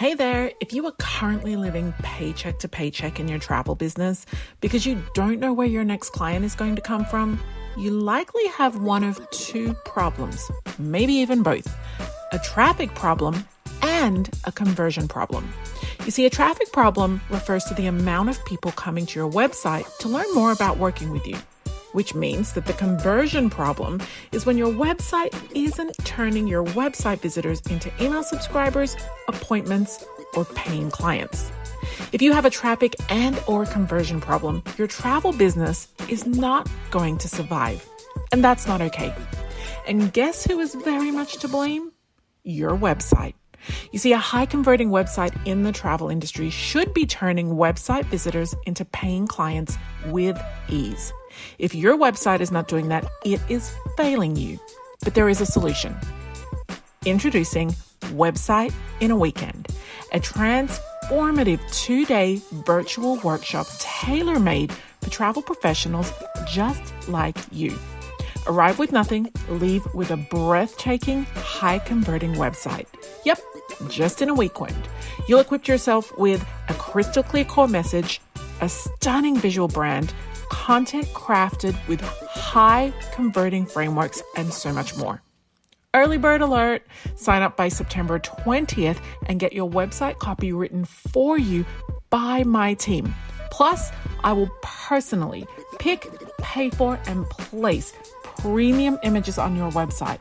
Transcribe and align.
Hey 0.00 0.14
there, 0.14 0.50
if 0.60 0.72
you 0.72 0.86
are 0.86 0.94
currently 0.98 1.56
living 1.56 1.92
paycheck 1.98 2.58
to 2.60 2.68
paycheck 2.68 3.20
in 3.20 3.28
your 3.28 3.38
travel 3.38 3.74
business 3.74 4.24
because 4.62 4.86
you 4.86 5.04
don't 5.12 5.40
know 5.40 5.52
where 5.52 5.66
your 5.66 5.84
next 5.84 6.14
client 6.14 6.42
is 6.42 6.54
going 6.54 6.74
to 6.76 6.80
come 6.80 7.04
from, 7.04 7.38
you 7.76 7.90
likely 7.90 8.46
have 8.46 8.80
one 8.80 9.04
of 9.04 9.20
two 9.28 9.74
problems, 9.84 10.50
maybe 10.78 11.12
even 11.12 11.42
both 11.42 11.68
a 12.32 12.38
traffic 12.38 12.94
problem 12.94 13.46
and 13.82 14.30
a 14.44 14.52
conversion 14.52 15.06
problem. 15.06 15.52
You 16.06 16.10
see, 16.10 16.24
a 16.24 16.30
traffic 16.30 16.72
problem 16.72 17.20
refers 17.28 17.64
to 17.64 17.74
the 17.74 17.86
amount 17.86 18.30
of 18.30 18.42
people 18.46 18.72
coming 18.72 19.04
to 19.04 19.18
your 19.18 19.30
website 19.30 19.84
to 19.98 20.08
learn 20.08 20.32
more 20.32 20.50
about 20.50 20.78
working 20.78 21.10
with 21.10 21.26
you 21.26 21.36
which 21.92 22.14
means 22.14 22.52
that 22.52 22.66
the 22.66 22.72
conversion 22.72 23.50
problem 23.50 24.00
is 24.32 24.46
when 24.46 24.58
your 24.58 24.72
website 24.72 25.34
isn't 25.54 25.96
turning 26.04 26.46
your 26.46 26.64
website 26.64 27.20
visitors 27.20 27.60
into 27.70 27.90
email 28.02 28.22
subscribers, 28.22 28.96
appointments, 29.28 30.04
or 30.34 30.44
paying 30.44 30.90
clients. 30.90 31.50
If 32.12 32.22
you 32.22 32.32
have 32.32 32.44
a 32.44 32.50
traffic 32.50 32.94
and 33.08 33.42
or 33.46 33.66
conversion 33.66 34.20
problem, 34.20 34.62
your 34.76 34.86
travel 34.86 35.32
business 35.32 35.88
is 36.08 36.26
not 36.26 36.68
going 36.90 37.18
to 37.18 37.28
survive. 37.28 37.86
And 38.32 38.44
that's 38.44 38.66
not 38.66 38.80
okay. 38.80 39.14
And 39.86 40.12
guess 40.12 40.44
who 40.44 40.60
is 40.60 40.74
very 40.74 41.10
much 41.10 41.38
to 41.38 41.48
blame? 41.48 41.92
Your 42.44 42.76
website. 42.76 43.34
You 43.92 43.98
see, 43.98 44.12
a 44.12 44.18
high 44.18 44.46
converting 44.46 44.90
website 44.90 45.34
in 45.46 45.62
the 45.64 45.72
travel 45.72 46.08
industry 46.08 46.50
should 46.50 46.94
be 46.94 47.06
turning 47.06 47.50
website 47.50 48.04
visitors 48.06 48.54
into 48.66 48.84
paying 48.84 49.26
clients 49.26 49.76
with 50.06 50.40
ease. 50.68 51.12
If 51.58 51.74
your 51.74 51.96
website 51.96 52.40
is 52.40 52.50
not 52.50 52.68
doing 52.68 52.88
that, 52.88 53.06
it 53.24 53.40
is 53.48 53.72
failing 53.96 54.36
you. 54.36 54.58
But 55.02 55.14
there 55.14 55.28
is 55.28 55.40
a 55.40 55.46
solution. 55.46 55.96
Introducing 57.04 57.74
Website 58.12 58.74
in 59.00 59.10
a 59.10 59.16
Weekend, 59.16 59.68
a 60.12 60.20
transformative 60.20 61.60
two 61.72 62.04
day 62.04 62.40
virtual 62.66 63.16
workshop 63.20 63.66
tailor 63.78 64.38
made 64.38 64.72
for 65.00 65.10
travel 65.10 65.42
professionals 65.42 66.12
just 66.46 67.08
like 67.08 67.36
you. 67.52 67.76
Arrive 68.46 68.78
with 68.78 68.90
nothing, 68.90 69.30
leave 69.48 69.86
with 69.94 70.10
a 70.10 70.16
breathtaking, 70.16 71.24
high 71.34 71.78
converting 71.78 72.34
website. 72.34 72.86
Yep, 73.24 73.38
just 73.88 74.22
in 74.22 74.28
a 74.28 74.34
weekend. 74.34 74.88
You'll 75.28 75.40
equip 75.40 75.68
yourself 75.68 76.16
with 76.18 76.44
a 76.68 76.74
crystal 76.74 77.22
clear 77.22 77.44
core 77.44 77.68
message, 77.68 78.20
a 78.60 78.68
stunning 78.68 79.36
visual 79.36 79.68
brand, 79.68 80.12
content 80.50 81.06
crafted 81.14 81.74
with 81.88 82.00
high 82.02 82.92
converting 83.12 83.64
frameworks, 83.64 84.22
and 84.36 84.52
so 84.52 84.72
much 84.72 84.96
more. 84.96 85.22
Early 85.94 86.18
bird 86.18 86.40
alert! 86.42 86.86
Sign 87.16 87.42
up 87.42 87.56
by 87.56 87.68
September 87.68 88.18
20th 88.18 88.98
and 89.26 89.40
get 89.40 89.52
your 89.52 89.68
website 89.68 90.18
copy 90.18 90.52
written 90.52 90.84
for 90.84 91.38
you 91.38 91.64
by 92.10 92.44
my 92.44 92.74
team. 92.74 93.14
Plus, 93.50 93.90
I 94.22 94.32
will 94.32 94.50
personally 94.62 95.46
pick, 95.78 96.06
pay 96.38 96.70
for, 96.70 97.00
and 97.06 97.28
place 97.30 97.92
premium 98.22 98.98
images 99.02 99.38
on 99.38 99.56
your 99.56 99.70
website. 99.72 100.20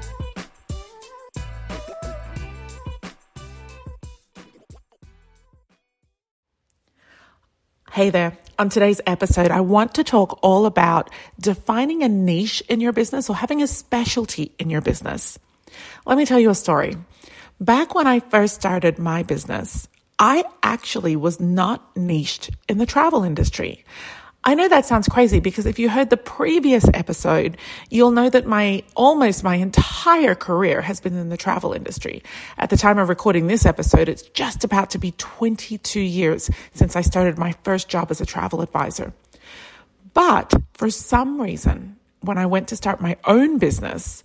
Hey 7.99 8.11
there. 8.11 8.39
On 8.61 8.69
today's 8.69 9.01
episode, 9.09 9.51
I 9.51 9.61
want 9.61 9.95
to 9.95 10.05
talk 10.05 10.39
all 10.41 10.67
about 10.67 11.11
defining 11.41 12.05
a 12.05 12.09
niche 12.09 12.63
in 12.69 12.81
your 12.81 12.93
business 12.93 13.29
or 13.29 13.35
having 13.35 13.61
a 13.61 13.67
specialty 13.67 14.53
in 14.61 14.71
your 14.71 14.81
business. 14.81 15.37
Let 16.07 16.17
me 16.17 16.25
tell 16.25 16.39
you 16.39 16.51
a 16.51 16.55
story. 16.55 16.95
Back 17.61 17.97
when 17.97 18.07
I 18.07 18.21
first 18.21 18.55
started 18.55 19.01
my 19.01 19.25
business, 19.25 19.89
I 20.17 20.45
actually 20.63 21.17
was 21.17 21.41
not 21.41 21.97
niched 21.97 22.51
in 22.69 22.79
the 22.79 22.87
travel 22.87 23.25
industry. 23.25 23.85
I 24.45 24.55
know 24.55 24.69
that 24.69 24.87
sounds 24.87 25.09
crazy 25.09 25.41
because 25.41 25.67
if 25.67 25.79
you 25.79 25.89
heard 25.89 26.11
the 26.11 26.17
previous 26.17 26.85
episode, 26.95 27.57
you'll 27.91 28.13
know 28.13 28.31
that 28.31 28.47
my 28.47 28.85
almost 28.95 29.43
my 29.43 29.57
entire 29.57 30.35
career 30.35 30.81
has 30.81 31.01
been 31.01 31.17
in 31.17 31.29
the 31.29 31.37
travel 31.37 31.73
industry. 31.73 32.23
At 32.57 32.71
the 32.71 32.77
time 32.77 32.99
of 32.99 33.09
recording 33.09 33.47
this 33.47 33.67
episode, 33.67 34.09
it's 34.09 34.23
just 34.23 34.63
about 34.65 34.91
to 34.91 34.99
be 34.99 35.11
22 35.13 36.01
years 36.01 36.51
since 36.73 36.95
I 36.95 37.01
started 37.01 37.37
my 37.37 37.53
first 37.65 37.89
job 37.89 38.11
as 38.11 38.21
a 38.21 38.27
travel 38.27 38.63
advisor. 38.63 39.13
But 40.15 40.55
for 40.75 40.89
some 40.89 41.41
reason, 41.41 41.97
when 42.21 42.39
I 42.39 42.47
went 42.47 42.69
to 42.69 42.77
start 42.77 43.01
my 43.01 43.17
own 43.25 43.59
business, 43.59 44.25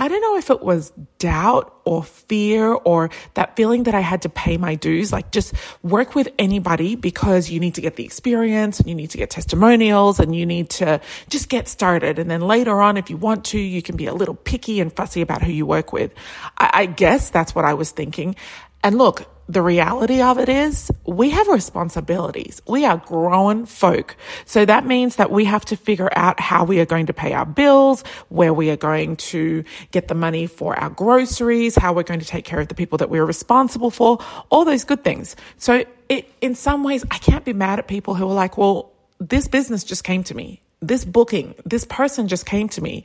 I 0.00 0.08
don't 0.08 0.22
know 0.22 0.38
if 0.38 0.48
it 0.48 0.62
was 0.62 0.94
doubt 1.18 1.78
or 1.84 2.02
fear 2.02 2.72
or 2.72 3.10
that 3.34 3.54
feeling 3.54 3.82
that 3.82 3.94
I 3.94 4.00
had 4.00 4.22
to 4.22 4.30
pay 4.30 4.56
my 4.56 4.74
dues, 4.74 5.12
like 5.12 5.30
just 5.30 5.52
work 5.82 6.14
with 6.14 6.28
anybody 6.38 6.96
because 6.96 7.50
you 7.50 7.60
need 7.60 7.74
to 7.74 7.82
get 7.82 7.96
the 7.96 8.04
experience 8.06 8.80
and 8.80 8.88
you 8.88 8.94
need 8.94 9.10
to 9.10 9.18
get 9.18 9.28
testimonials 9.28 10.18
and 10.18 10.34
you 10.34 10.46
need 10.46 10.70
to 10.70 11.02
just 11.28 11.50
get 11.50 11.68
started. 11.68 12.18
And 12.18 12.30
then 12.30 12.40
later 12.40 12.80
on, 12.80 12.96
if 12.96 13.10
you 13.10 13.18
want 13.18 13.44
to, 13.46 13.58
you 13.58 13.82
can 13.82 13.98
be 13.98 14.06
a 14.06 14.14
little 14.14 14.34
picky 14.34 14.80
and 14.80 14.90
fussy 14.90 15.20
about 15.20 15.42
who 15.42 15.52
you 15.52 15.66
work 15.66 15.92
with. 15.92 16.14
I, 16.56 16.70
I 16.72 16.86
guess 16.86 17.28
that's 17.28 17.54
what 17.54 17.66
I 17.66 17.74
was 17.74 17.90
thinking. 17.90 18.36
And 18.82 18.96
look, 18.96 19.28
the 19.50 19.62
reality 19.62 20.22
of 20.22 20.38
it 20.38 20.48
is 20.48 20.92
we 21.04 21.30
have 21.30 21.48
responsibilities. 21.48 22.62
We 22.68 22.84
are 22.84 22.98
grown 22.98 23.66
folk. 23.66 24.16
So 24.44 24.64
that 24.64 24.86
means 24.86 25.16
that 25.16 25.32
we 25.32 25.44
have 25.44 25.64
to 25.66 25.76
figure 25.76 26.08
out 26.14 26.38
how 26.38 26.64
we 26.64 26.78
are 26.78 26.86
going 26.86 27.06
to 27.06 27.12
pay 27.12 27.32
our 27.32 27.44
bills, 27.44 28.04
where 28.28 28.54
we 28.54 28.70
are 28.70 28.76
going 28.76 29.16
to 29.16 29.64
get 29.90 30.06
the 30.06 30.14
money 30.14 30.46
for 30.46 30.78
our 30.78 30.90
groceries, 30.90 31.74
how 31.74 31.92
we're 31.92 32.04
going 32.04 32.20
to 32.20 32.26
take 32.26 32.44
care 32.44 32.60
of 32.60 32.68
the 32.68 32.76
people 32.76 32.98
that 32.98 33.10
we're 33.10 33.24
responsible 33.24 33.90
for, 33.90 34.18
all 34.50 34.64
those 34.64 34.84
good 34.84 35.02
things. 35.02 35.34
So 35.58 35.84
it, 36.08 36.32
in 36.40 36.54
some 36.54 36.84
ways, 36.84 37.04
I 37.10 37.18
can't 37.18 37.44
be 37.44 37.52
mad 37.52 37.80
at 37.80 37.88
people 37.88 38.14
who 38.14 38.28
are 38.28 38.34
like, 38.34 38.56
well, 38.56 38.92
this 39.18 39.48
business 39.48 39.82
just 39.82 40.04
came 40.04 40.22
to 40.24 40.34
me. 40.36 40.62
This 40.80 41.04
booking, 41.04 41.56
this 41.64 41.84
person 41.84 42.28
just 42.28 42.46
came 42.46 42.68
to 42.70 42.80
me. 42.80 43.02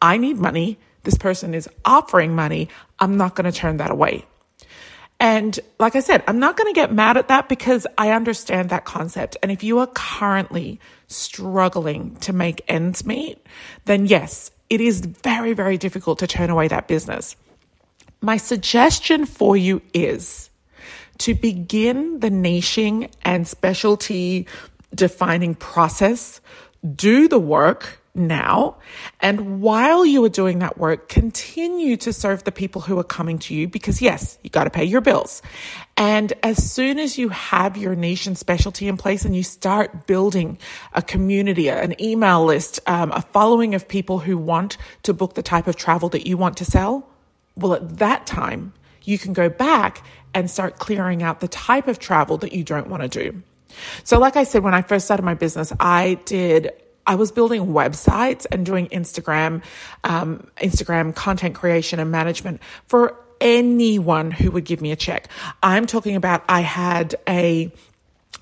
I 0.00 0.16
need 0.16 0.36
money. 0.36 0.78
This 1.02 1.18
person 1.18 1.54
is 1.54 1.68
offering 1.84 2.36
money. 2.36 2.68
I'm 3.00 3.16
not 3.16 3.34
going 3.34 3.50
to 3.50 3.56
turn 3.56 3.78
that 3.78 3.90
away. 3.90 4.24
And 5.20 5.58
like 5.80 5.96
I 5.96 6.00
said, 6.00 6.22
I'm 6.28 6.38
not 6.38 6.56
going 6.56 6.72
to 6.72 6.80
get 6.80 6.92
mad 6.92 7.16
at 7.16 7.28
that 7.28 7.48
because 7.48 7.86
I 7.96 8.12
understand 8.12 8.70
that 8.70 8.84
concept. 8.84 9.36
And 9.42 9.50
if 9.50 9.64
you 9.64 9.78
are 9.80 9.88
currently 9.88 10.80
struggling 11.08 12.14
to 12.16 12.32
make 12.32 12.62
ends 12.68 13.04
meet, 13.04 13.44
then 13.86 14.06
yes, 14.06 14.50
it 14.70 14.80
is 14.80 15.00
very, 15.00 15.54
very 15.54 15.76
difficult 15.76 16.20
to 16.20 16.26
turn 16.26 16.50
away 16.50 16.68
that 16.68 16.86
business. 16.86 17.34
My 18.20 18.36
suggestion 18.36 19.26
for 19.26 19.56
you 19.56 19.82
is 19.92 20.50
to 21.18 21.34
begin 21.34 22.20
the 22.20 22.30
niching 22.30 23.10
and 23.22 23.46
specialty 23.46 24.46
defining 24.94 25.54
process. 25.54 26.40
Do 26.94 27.26
the 27.26 27.40
work 27.40 28.00
now. 28.18 28.76
And 29.20 29.60
while 29.60 30.04
you 30.04 30.24
are 30.24 30.28
doing 30.28 30.58
that 30.58 30.78
work, 30.78 31.08
continue 31.08 31.96
to 31.98 32.12
serve 32.12 32.44
the 32.44 32.52
people 32.52 32.80
who 32.82 32.98
are 32.98 33.04
coming 33.04 33.38
to 33.40 33.54
you 33.54 33.68
because 33.68 34.02
yes, 34.02 34.38
you 34.42 34.50
got 34.50 34.64
to 34.64 34.70
pay 34.70 34.84
your 34.84 35.00
bills. 35.00 35.42
And 35.96 36.32
as 36.42 36.70
soon 36.70 36.98
as 36.98 37.18
you 37.18 37.28
have 37.30 37.76
your 37.76 37.94
niche 37.94 38.26
and 38.26 38.36
specialty 38.36 38.88
in 38.88 38.96
place 38.96 39.24
and 39.24 39.34
you 39.34 39.42
start 39.42 40.06
building 40.06 40.58
a 40.92 41.02
community, 41.02 41.68
an 41.68 42.00
email 42.00 42.44
list, 42.44 42.80
um, 42.86 43.10
a 43.12 43.22
following 43.22 43.74
of 43.74 43.88
people 43.88 44.18
who 44.18 44.36
want 44.36 44.76
to 45.04 45.14
book 45.14 45.34
the 45.34 45.42
type 45.42 45.66
of 45.66 45.76
travel 45.76 46.08
that 46.10 46.26
you 46.26 46.36
want 46.36 46.56
to 46.58 46.64
sell, 46.64 47.08
well, 47.56 47.74
at 47.74 47.98
that 47.98 48.26
time, 48.26 48.72
you 49.02 49.18
can 49.18 49.32
go 49.32 49.48
back 49.48 50.04
and 50.34 50.50
start 50.50 50.78
clearing 50.78 51.22
out 51.22 51.40
the 51.40 51.48
type 51.48 51.88
of 51.88 51.98
travel 51.98 52.36
that 52.38 52.52
you 52.52 52.62
don't 52.62 52.88
want 52.88 53.02
to 53.02 53.08
do. 53.08 53.42
So, 54.04 54.18
like 54.18 54.36
I 54.36 54.44
said, 54.44 54.62
when 54.62 54.74
I 54.74 54.82
first 54.82 55.06
started 55.06 55.24
my 55.24 55.34
business, 55.34 55.72
I 55.80 56.18
did 56.24 56.70
I 57.08 57.14
was 57.14 57.32
building 57.32 57.68
websites 57.68 58.46
and 58.52 58.64
doing 58.64 58.86
Instagram, 58.88 59.62
um, 60.04 60.46
Instagram 60.58 61.14
content 61.14 61.54
creation 61.54 61.98
and 61.98 62.12
management 62.12 62.60
for 62.86 63.16
anyone 63.40 64.30
who 64.30 64.50
would 64.50 64.64
give 64.64 64.80
me 64.80 64.92
a 64.92 64.96
check. 64.96 65.28
I'm 65.62 65.86
talking 65.86 66.16
about 66.16 66.44
I 66.48 66.60
had 66.60 67.16
a 67.28 67.72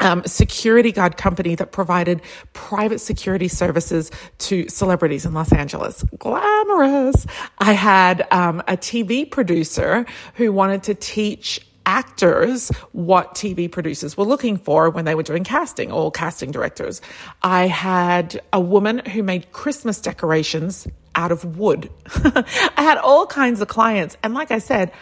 um, 0.00 0.22
security 0.24 0.92
guard 0.92 1.16
company 1.16 1.54
that 1.54 1.72
provided 1.72 2.20
private 2.52 2.98
security 2.98 3.48
services 3.48 4.10
to 4.38 4.68
celebrities 4.68 5.24
in 5.24 5.32
Los 5.32 5.52
Angeles. 5.52 6.02
Glamorous. 6.18 7.26
I 7.58 7.72
had 7.72 8.26
um, 8.30 8.60
a 8.68 8.76
TV 8.76 9.30
producer 9.30 10.04
who 10.34 10.52
wanted 10.52 10.82
to 10.84 10.94
teach 10.94 11.65
actors 11.86 12.68
what 12.92 13.34
TV 13.34 13.70
producers 13.70 14.16
were 14.16 14.24
looking 14.24 14.58
for 14.58 14.90
when 14.90 15.04
they 15.04 15.14
were 15.14 15.22
doing 15.22 15.44
casting 15.44 15.90
or 15.90 16.10
casting 16.10 16.50
directors. 16.50 17.00
I 17.42 17.68
had 17.68 18.40
a 18.52 18.60
woman 18.60 18.98
who 18.98 19.22
made 19.22 19.52
Christmas 19.52 20.00
decorations 20.00 20.86
out 21.14 21.32
of 21.32 21.56
wood. 21.56 21.88
I 22.14 22.82
had 22.82 22.98
all 22.98 23.26
kinds 23.26 23.60
of 23.60 23.68
clients. 23.68 24.16
And 24.22 24.34
like 24.34 24.50
I 24.50 24.58
said, 24.58 24.92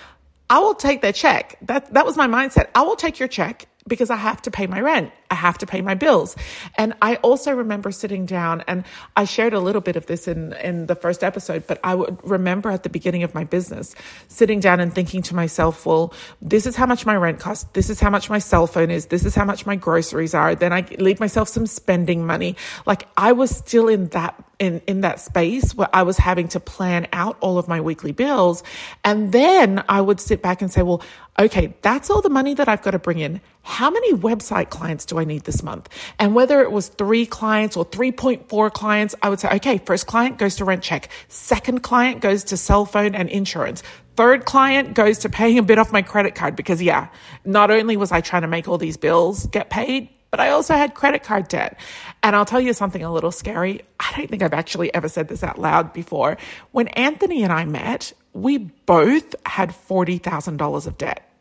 I 0.48 0.58
will 0.58 0.74
take 0.74 1.00
their 1.00 1.12
check. 1.12 1.56
That, 1.62 1.92
that 1.94 2.04
was 2.04 2.16
my 2.16 2.28
mindset. 2.28 2.68
I 2.74 2.82
will 2.82 2.96
take 2.96 3.18
your 3.18 3.28
check 3.28 3.66
because 3.86 4.10
I 4.10 4.16
have 4.16 4.40
to 4.42 4.50
pay 4.50 4.66
my 4.66 4.80
rent. 4.80 5.12
I 5.30 5.34
have 5.34 5.58
to 5.58 5.66
pay 5.66 5.82
my 5.82 5.94
bills. 5.94 6.36
And 6.76 6.94
I 7.02 7.16
also 7.16 7.52
remember 7.52 7.90
sitting 7.90 8.24
down 8.24 8.62
and 8.66 8.84
I 9.16 9.24
shared 9.24 9.52
a 9.52 9.60
little 9.60 9.80
bit 9.80 9.96
of 9.96 10.06
this 10.06 10.26
in, 10.26 10.52
in 10.54 10.86
the 10.86 10.94
first 10.94 11.22
episode, 11.22 11.66
but 11.66 11.80
I 11.84 11.94
would 11.94 12.18
remember 12.22 12.70
at 12.70 12.82
the 12.82 12.88
beginning 12.88 13.24
of 13.24 13.34
my 13.34 13.44
business 13.44 13.94
sitting 14.28 14.60
down 14.60 14.80
and 14.80 14.94
thinking 14.94 15.22
to 15.22 15.34
myself, 15.34 15.84
well, 15.84 16.14
this 16.40 16.66
is 16.66 16.76
how 16.76 16.86
much 16.86 17.04
my 17.04 17.16
rent 17.16 17.40
costs. 17.40 17.68
This 17.72 17.90
is 17.90 18.00
how 18.00 18.10
much 18.10 18.30
my 18.30 18.38
cell 18.38 18.66
phone 18.66 18.90
is. 18.90 19.06
This 19.06 19.24
is 19.24 19.34
how 19.34 19.44
much 19.44 19.66
my 19.66 19.76
groceries 19.76 20.34
are. 20.34 20.54
Then 20.54 20.72
I 20.72 20.86
leave 20.98 21.20
myself 21.20 21.48
some 21.48 21.66
spending 21.66 22.24
money. 22.24 22.56
Like 22.86 23.06
I 23.16 23.32
was 23.32 23.54
still 23.54 23.88
in 23.88 24.08
that 24.08 24.42
in, 24.58 24.80
in 24.86 25.00
that 25.02 25.20
space 25.20 25.74
where 25.74 25.88
I 25.92 26.02
was 26.02 26.16
having 26.16 26.48
to 26.48 26.60
plan 26.60 27.06
out 27.12 27.36
all 27.40 27.58
of 27.58 27.68
my 27.68 27.80
weekly 27.80 28.12
bills. 28.12 28.62
And 29.04 29.32
then 29.32 29.84
I 29.88 30.00
would 30.00 30.20
sit 30.20 30.42
back 30.42 30.62
and 30.62 30.72
say, 30.72 30.82
well, 30.82 31.02
okay, 31.38 31.74
that's 31.82 32.10
all 32.10 32.20
the 32.22 32.30
money 32.30 32.54
that 32.54 32.68
I've 32.68 32.82
got 32.82 32.92
to 32.92 32.98
bring 32.98 33.18
in. 33.18 33.40
How 33.62 33.90
many 33.90 34.12
website 34.12 34.70
clients 34.70 35.04
do 35.04 35.18
I 35.18 35.24
need 35.24 35.44
this 35.44 35.62
month? 35.62 35.88
And 36.18 36.34
whether 36.34 36.60
it 36.62 36.70
was 36.70 36.88
three 36.88 37.26
clients 37.26 37.76
or 37.76 37.84
3.4 37.84 38.72
clients, 38.72 39.14
I 39.22 39.28
would 39.28 39.40
say, 39.40 39.48
okay, 39.56 39.78
first 39.78 40.06
client 40.06 40.38
goes 40.38 40.56
to 40.56 40.64
rent 40.64 40.82
check. 40.82 41.08
Second 41.28 41.82
client 41.82 42.20
goes 42.20 42.44
to 42.44 42.56
cell 42.56 42.84
phone 42.84 43.14
and 43.14 43.28
insurance. 43.28 43.82
Third 44.16 44.44
client 44.44 44.94
goes 44.94 45.18
to 45.20 45.28
paying 45.28 45.58
a 45.58 45.62
bit 45.62 45.78
off 45.78 45.90
my 45.90 46.02
credit 46.02 46.36
card 46.36 46.54
because 46.54 46.80
yeah, 46.80 47.08
not 47.44 47.70
only 47.72 47.96
was 47.96 48.12
I 48.12 48.20
trying 48.20 48.42
to 48.42 48.48
make 48.48 48.68
all 48.68 48.78
these 48.78 48.96
bills 48.96 49.46
get 49.46 49.70
paid, 49.70 50.08
but 50.34 50.40
I 50.40 50.50
also 50.50 50.74
had 50.74 50.94
credit 50.94 51.22
card 51.22 51.46
debt. 51.46 51.78
And 52.24 52.34
I'll 52.34 52.44
tell 52.44 52.60
you 52.60 52.72
something 52.72 53.04
a 53.04 53.12
little 53.12 53.30
scary. 53.30 53.82
I 54.00 54.12
don't 54.16 54.28
think 54.28 54.42
I've 54.42 54.52
actually 54.52 54.92
ever 54.92 55.08
said 55.08 55.28
this 55.28 55.44
out 55.44 55.60
loud 55.60 55.92
before. 55.92 56.38
When 56.72 56.88
Anthony 56.88 57.44
and 57.44 57.52
I 57.52 57.64
met, 57.66 58.12
we 58.32 58.58
both 58.58 59.36
had 59.46 59.70
$40,000 59.70 60.86
of 60.88 60.98
debt, 60.98 61.32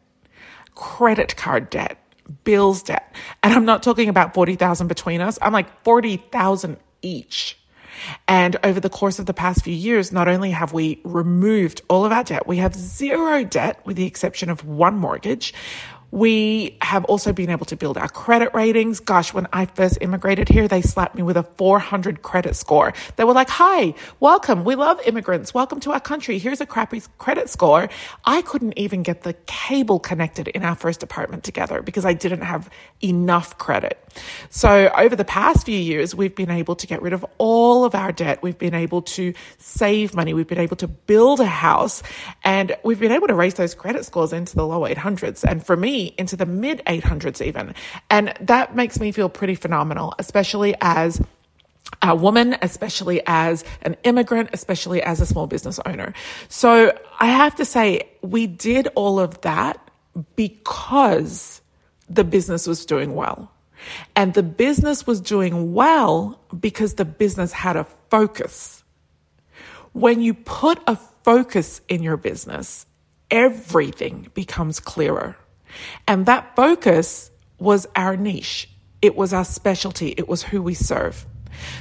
credit 0.76 1.36
card 1.36 1.72
debt, 1.72 1.98
bills 2.44 2.84
debt. 2.84 3.16
And 3.42 3.52
I'm 3.52 3.66
not 3.66 3.82
talking 3.82 4.10
about 4.10 4.36
40,000 4.36 4.88
between 4.88 5.22
us. 5.22 5.40
I'm 5.42 5.54
like 5.54 5.84
40,000 5.84 6.78
each. 7.02 7.58
And 8.28 8.58
over 8.64 8.80
the 8.80 8.90
course 8.90 9.20
of 9.20 9.26
the 9.26 9.34
past 9.34 9.64
few 9.64 9.74
years, 9.74 10.12
not 10.12 10.28
only 10.28 10.52
have 10.52 10.74
we 10.74 11.00
removed 11.04 11.82
all 11.90 12.06
of 12.06 12.12
our 12.12 12.24
debt, 12.24 12.48
we 12.48 12.58
have 12.58 12.76
zero 12.76 13.44
debt 13.44 13.84
with 13.86 13.96
the 13.96 14.06
exception 14.06 14.50
of 14.50 14.66
one 14.66 14.98
mortgage. 14.98 15.54
We 16.14 16.78
have 16.80 17.06
also 17.06 17.34
been 17.34 17.50
able 17.50 17.66
to 17.66 17.76
build 17.76 17.98
our 17.98 18.08
credit 18.08 18.54
ratings. 18.54 19.00
Gosh, 19.00 19.34
when 19.34 19.48
I 19.52 19.66
first 19.66 19.98
immigrated 20.00 20.48
here, 20.48 20.68
they 20.68 20.84
slapped 20.84 21.16
me 21.16 21.24
with 21.24 21.38
a 21.38 21.42
400 21.42 22.22
credit 22.22 22.56
score. 22.56 22.94
They 23.16 23.24
were 23.24 23.34
like, 23.34 23.50
hi, 23.50 23.96
welcome. 24.20 24.64
We 24.64 24.76
love 24.76 25.02
immigrants. 25.08 25.56
Welcome 25.56 25.80
to 25.80 25.92
our 25.92 26.00
country. 26.00 26.38
Here's 26.38 26.62
a 26.62 26.68
crappy 26.68 27.02
credit 27.18 27.50
score. 27.50 27.90
I 28.26 28.44
couldn't 28.44 28.78
even 28.78 29.02
get 29.02 29.24
the 29.24 29.34
cable 29.48 30.00
connected 30.00 30.50
in 30.50 30.64
our 30.64 30.76
first 30.76 31.02
apartment 31.02 31.44
together 31.44 31.82
because 31.82 32.06
I 32.06 32.14
didn't 32.14 32.42
have 32.42 32.70
enough 33.02 33.58
credit. 33.58 33.98
So 34.52 34.92
over 34.96 35.16
the 35.16 35.26
past 35.26 35.66
few 35.66 35.80
years, 35.80 36.14
we've 36.14 36.36
been 36.36 36.52
able 36.52 36.76
to 36.76 36.86
get 36.86 37.02
rid 37.02 37.14
of 37.14 37.26
all 37.40 37.86
of 37.86 37.96
our 37.96 38.12
debt. 38.12 38.44
We've 38.44 38.60
been 38.60 38.76
able 38.76 39.02
to 39.02 39.34
save 39.58 40.14
money. 40.14 40.36
We've 40.36 40.46
been 40.46 40.60
able 40.60 40.78
to 40.78 40.88
build 40.88 41.40
a 41.40 41.48
house 41.48 42.04
and 42.44 42.78
we've 42.84 43.00
been 43.00 43.12
able 43.12 43.30
to 43.30 43.34
raise 43.34 43.56
those 43.56 43.74
credit 43.74 44.06
scores 44.06 44.32
into 44.32 44.56
the 44.56 44.68
low 44.68 44.82
800s. 44.82 45.44
And 45.44 45.66
for 45.66 45.76
me, 45.76 46.03
into 46.18 46.36
the 46.36 46.46
mid 46.46 46.82
800s 46.86 47.46
even. 47.46 47.74
And 48.10 48.34
that 48.42 48.76
makes 48.76 49.00
me 49.00 49.12
feel 49.12 49.30
pretty 49.30 49.56
phenomenal, 49.56 50.14
especially 50.20 50.76
as 50.82 51.22
a 52.02 52.16
woman, 52.16 52.56
especially 52.62 53.22
as 53.26 53.64
an 53.84 53.96
immigrant, 54.04 54.50
especially 54.54 55.02
as 55.02 55.22
a 55.22 55.26
small 55.26 55.48
business 55.48 55.80
owner. 55.86 56.14
So 56.50 56.98
I 57.20 57.28
have 57.28 57.56
to 57.56 57.66
say, 57.66 58.10
we 58.22 58.48
did 58.48 58.88
all 58.96 59.20
of 59.20 59.42
that 59.42 59.80
because 60.36 61.62
the 62.10 62.24
business 62.24 62.68
was 62.68 62.86
doing 62.86 63.16
well. 63.16 63.52
And 64.16 64.34
the 64.34 64.44
business 64.44 65.06
was 65.06 65.20
doing 65.20 65.74
well 65.74 66.40
because 66.58 66.96
the 66.96 67.06
business 67.06 67.52
had 67.52 67.76
a 67.76 67.86
focus. 68.10 68.84
When 69.92 70.22
you 70.22 70.34
put 70.34 70.80
a 70.88 70.96
focus 70.96 71.82
in 71.88 72.02
your 72.02 72.18
business, 72.18 72.86
everything 73.30 74.30
becomes 74.34 74.80
clearer. 74.80 75.36
And 76.08 76.26
that 76.26 76.56
focus 76.56 77.32
was 77.60 77.88
our 77.96 78.18
niche. 78.18 78.70
It 79.02 79.16
was 79.16 79.34
our 79.34 79.46
specialty. 79.46 80.14
It 80.18 80.28
was 80.28 80.44
who 80.44 80.62
we 80.62 80.74
serve. 80.74 81.26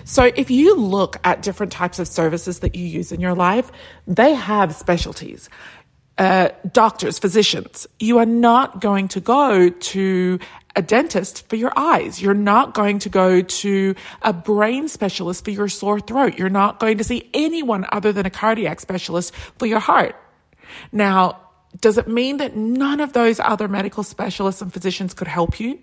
So 0.04 0.24
if 0.24 0.50
you 0.50 0.76
look 0.76 1.16
at 1.24 1.42
different 1.42 1.72
types 1.72 1.98
of 1.98 2.08
services 2.08 2.60
that 2.60 2.74
you 2.74 2.86
use 2.86 3.12
in 3.12 3.20
your 3.20 3.34
life, 3.34 3.70
they 4.06 4.34
have 4.34 4.74
specialties. 4.74 5.48
Uh, 6.18 6.50
doctors, 6.70 7.18
physicians, 7.18 7.86
you 7.98 8.18
are 8.18 8.26
not 8.26 8.80
going 8.80 9.08
to 9.08 9.20
go 9.20 9.70
to 9.70 10.38
a 10.76 10.82
dentist 10.82 11.48
for 11.48 11.56
your 11.56 11.72
eyes. 11.76 12.20
You're 12.20 12.34
not 12.34 12.74
going 12.74 12.98
to 13.00 13.08
go 13.08 13.40
to 13.40 13.94
a 14.20 14.32
brain 14.32 14.88
specialist 14.88 15.44
for 15.44 15.50
your 15.50 15.68
sore 15.68 16.00
throat. 16.00 16.38
You're 16.38 16.50
not 16.50 16.80
going 16.80 16.98
to 16.98 17.04
see 17.04 17.30
anyone 17.32 17.86
other 17.90 18.12
than 18.12 18.26
a 18.26 18.30
cardiac 18.30 18.80
specialist 18.80 19.34
for 19.58 19.66
your 19.66 19.80
heart. 19.80 20.14
Now, 20.92 21.40
does 21.80 21.98
it 21.98 22.08
mean 22.08 22.36
that 22.36 22.56
none 22.56 23.00
of 23.00 23.12
those 23.12 23.40
other 23.40 23.68
medical 23.68 24.02
specialists 24.02 24.62
and 24.62 24.72
physicians 24.72 25.14
could 25.14 25.28
help 25.28 25.58
you? 25.58 25.78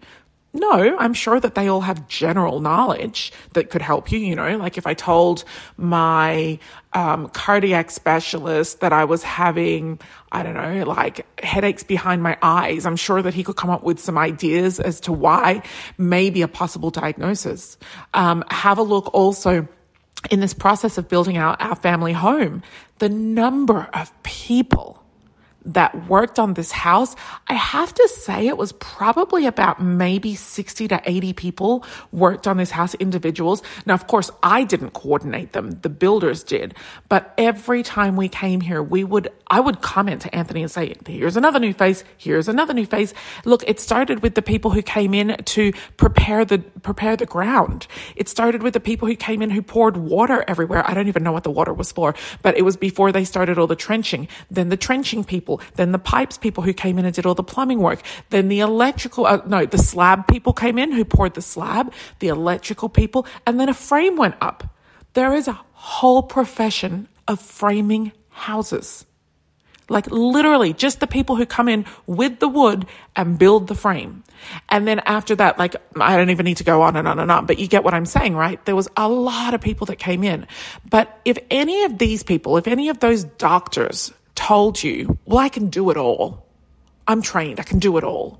No, 0.51 0.97
I'm 0.97 1.13
sure 1.13 1.39
that 1.39 1.53
they 1.53 1.67
all 1.67 1.81
have 1.81 2.07
general 2.07 2.59
knowledge 2.59 3.31
that 3.53 3.69
could 3.69 3.83
help 3.83 4.11
you. 4.11 4.17
You 4.17 4.35
know, 4.35 4.57
like 4.57 4.79
if 4.79 4.87
I 4.87 4.95
told 4.95 5.43
my 5.77 6.57
um, 6.93 7.29
cardiac 7.29 7.91
specialist 7.91 8.79
that 8.79 8.91
I 8.91 9.05
was 9.05 9.21
having, 9.21 9.99
I 10.31 10.41
don't 10.41 10.55
know, 10.55 10.85
like 10.85 11.23
headaches 11.43 11.83
behind 11.83 12.23
my 12.23 12.35
eyes, 12.41 12.87
I'm 12.87 12.95
sure 12.95 13.21
that 13.21 13.35
he 13.35 13.43
could 13.43 13.57
come 13.57 13.69
up 13.69 13.83
with 13.83 13.99
some 13.99 14.17
ideas 14.17 14.79
as 14.79 14.99
to 15.01 15.11
why, 15.11 15.61
maybe 15.99 16.41
a 16.41 16.47
possible 16.47 16.89
diagnosis. 16.89 17.77
Um, 18.15 18.43
have 18.49 18.79
a 18.79 18.83
look 18.83 19.13
also 19.13 19.67
in 20.31 20.39
this 20.39 20.55
process 20.55 20.97
of 20.97 21.07
building 21.07 21.37
out 21.37 21.61
our 21.61 21.75
family 21.75 22.11
home, 22.11 22.63
the 22.97 23.09
number 23.09 23.87
of 23.93 24.11
people 24.23 24.98
that 25.73 26.07
worked 26.07 26.39
on 26.39 26.55
this 26.55 26.71
house, 26.71 27.15
I 27.47 27.53
have 27.53 27.93
to 27.93 28.07
say 28.09 28.47
it 28.47 28.57
was 28.57 28.71
probably 28.73 29.45
about 29.45 29.81
maybe 29.81 30.35
60 30.35 30.87
to 30.87 31.01
80 31.05 31.33
people 31.33 31.85
worked 32.11 32.47
on 32.47 32.57
this 32.57 32.71
house, 32.71 32.95
individuals. 32.95 33.61
Now, 33.85 33.93
of 33.93 34.07
course, 34.07 34.31
I 34.41 34.63
didn't 34.63 34.91
coordinate 34.91 35.53
them. 35.53 35.71
The 35.81 35.89
builders 35.89 36.43
did. 36.43 36.73
But 37.07 37.33
every 37.37 37.83
time 37.83 38.15
we 38.15 38.29
came 38.29 38.61
here, 38.61 38.81
we 38.81 39.03
would, 39.03 39.31
I 39.47 39.59
would 39.59 39.81
comment 39.81 40.21
to 40.23 40.35
Anthony 40.35 40.63
and 40.63 40.71
say, 40.71 40.95
here's 41.05 41.37
another 41.37 41.59
new 41.59 41.73
face. 41.73 42.03
Here's 42.17 42.47
another 42.47 42.73
new 42.73 42.85
face. 42.85 43.13
Look, 43.45 43.63
it 43.67 43.79
started 43.79 44.23
with 44.23 44.35
the 44.35 44.41
people 44.41 44.71
who 44.71 44.81
came 44.81 45.13
in 45.13 45.37
to 45.45 45.71
prepare 45.97 46.45
the, 46.45 46.59
prepare 46.59 47.15
the 47.15 47.27
ground. 47.27 47.85
It 48.15 48.27
started 48.27 48.63
with 48.63 48.73
the 48.73 48.79
people 48.79 49.07
who 49.07 49.15
came 49.15 49.41
in 49.41 49.51
who 49.51 49.61
poured 49.61 49.97
water 49.97 50.43
everywhere. 50.47 50.83
I 50.89 50.95
don't 50.95 51.07
even 51.07 51.23
know 51.23 51.31
what 51.31 51.43
the 51.43 51.51
water 51.51 51.73
was 51.73 51.91
for, 51.91 52.15
but 52.41 52.57
it 52.57 52.63
was 52.63 52.75
before 52.75 53.11
they 53.11 53.23
started 53.23 53.59
all 53.59 53.67
the 53.67 53.75
trenching. 53.75 54.27
Then 54.49 54.69
the 54.69 54.77
trenching 54.77 55.23
people 55.23 55.58
then 55.75 55.91
the 55.91 55.99
pipes 55.99 56.37
people 56.37 56.63
who 56.63 56.73
came 56.73 56.97
in 56.99 57.05
and 57.05 57.13
did 57.13 57.25
all 57.25 57.35
the 57.35 57.43
plumbing 57.43 57.79
work, 57.79 58.01
then 58.29 58.47
the 58.47 58.59
electrical, 58.59 59.25
uh, 59.25 59.41
no, 59.45 59.65
the 59.65 59.77
slab 59.77 60.27
people 60.27 60.53
came 60.53 60.77
in 60.77 60.91
who 60.91 61.05
poured 61.05 61.33
the 61.33 61.41
slab, 61.41 61.93
the 62.19 62.27
electrical 62.27 62.89
people, 62.89 63.25
and 63.45 63.59
then 63.59 63.69
a 63.69 63.73
frame 63.73 64.15
went 64.15 64.35
up. 64.41 64.75
There 65.13 65.33
is 65.33 65.47
a 65.47 65.59
whole 65.73 66.23
profession 66.23 67.07
of 67.27 67.39
framing 67.39 68.11
houses. 68.29 69.05
Like 69.89 70.07
literally 70.11 70.73
just 70.73 70.99
the 70.99 71.07
people 71.07 71.35
who 71.35 71.45
come 71.45 71.67
in 71.67 71.85
with 72.05 72.39
the 72.39 72.47
wood 72.47 72.85
and 73.15 73.39
build 73.39 73.67
the 73.67 73.75
frame. 73.75 74.23
And 74.69 74.87
then 74.87 74.99
after 74.99 75.35
that, 75.35 75.57
like 75.57 75.75
I 75.95 76.15
don't 76.15 76.29
even 76.29 76.43
need 76.45 76.57
to 76.57 76.63
go 76.63 76.83
on 76.83 76.95
and 76.95 77.07
on 77.07 77.19
and 77.19 77.31
on, 77.31 77.45
but 77.45 77.59
you 77.59 77.67
get 77.67 77.83
what 77.83 77.93
I'm 77.93 78.05
saying, 78.05 78.35
right? 78.35 78.63
There 78.65 78.75
was 78.75 78.87
a 78.95 79.09
lot 79.09 79.53
of 79.53 79.61
people 79.61 79.87
that 79.87 79.97
came 79.97 80.23
in. 80.23 80.45
But 80.89 81.19
if 81.25 81.37
any 81.49 81.83
of 81.83 81.97
these 81.97 82.23
people, 82.23 82.57
if 82.57 82.67
any 82.67 82.89
of 82.89 82.99
those 82.99 83.23
doctors 83.23 84.13
told 84.39 84.81
you, 84.81 85.19
well, 85.25 85.39
I 85.39 85.49
can 85.49 85.69
do 85.69 85.89
it 85.89 85.97
all. 85.97 86.45
I'm 87.07 87.21
trained. 87.21 87.59
I 87.59 87.63
can 87.63 87.79
do 87.79 87.97
it 87.97 88.05
all. 88.05 88.39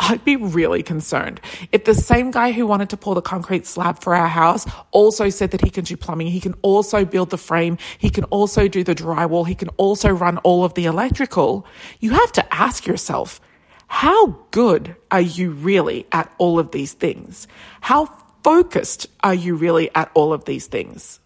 I'd 0.00 0.24
be 0.24 0.36
really 0.36 0.82
concerned 0.82 1.40
if 1.72 1.84
the 1.84 1.94
same 1.94 2.30
guy 2.30 2.52
who 2.52 2.66
wanted 2.66 2.90
to 2.90 2.96
pour 2.96 3.14
the 3.14 3.22
concrete 3.22 3.66
slab 3.66 4.00
for 4.00 4.14
our 4.14 4.28
house 4.28 4.66
also 4.90 5.28
said 5.28 5.50
that 5.52 5.60
he 5.60 5.70
can 5.70 5.84
do 5.84 5.96
plumbing, 5.96 6.28
he 6.28 6.40
can 6.40 6.54
also 6.62 7.04
build 7.04 7.30
the 7.30 7.38
frame, 7.38 7.78
he 7.98 8.10
can 8.10 8.24
also 8.24 8.68
do 8.68 8.84
the 8.84 8.94
drywall, 8.94 9.46
he 9.46 9.54
can 9.54 9.68
also 9.70 10.08
run 10.10 10.38
all 10.38 10.64
of 10.64 10.74
the 10.74 10.84
electrical. 10.84 11.66
You 12.00 12.10
have 12.10 12.32
to 12.32 12.54
ask 12.54 12.86
yourself, 12.86 13.40
how 13.88 14.38
good 14.50 14.94
are 15.10 15.20
you 15.20 15.50
really 15.50 16.06
at 16.12 16.32
all 16.38 16.58
of 16.58 16.70
these 16.70 16.92
things? 16.92 17.48
How 17.80 18.06
focused 18.44 19.06
are 19.22 19.34
you 19.34 19.56
really 19.56 19.90
at 19.94 20.10
all 20.14 20.32
of 20.32 20.44
these 20.44 20.66
things? 20.68 21.20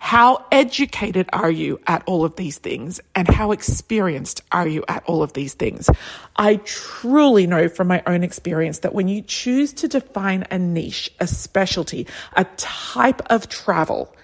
How 0.00 0.46
educated 0.50 1.28
are 1.32 1.50
you 1.50 1.78
at 1.86 2.02
all 2.06 2.24
of 2.24 2.34
these 2.34 2.56
things? 2.56 3.00
And 3.14 3.28
how 3.28 3.52
experienced 3.52 4.42
are 4.50 4.66
you 4.66 4.82
at 4.88 5.04
all 5.04 5.22
of 5.22 5.34
these 5.34 5.52
things? 5.52 5.90
I 6.36 6.56
truly 6.56 7.46
know 7.46 7.68
from 7.68 7.86
my 7.86 8.02
own 8.06 8.24
experience 8.24 8.78
that 8.80 8.94
when 8.94 9.08
you 9.08 9.20
choose 9.20 9.74
to 9.74 9.88
define 9.88 10.46
a 10.50 10.58
niche, 10.58 11.12
a 11.20 11.26
specialty, 11.26 12.06
a 12.32 12.44
type 12.56 13.20
of 13.30 13.48
travel, 13.50 14.16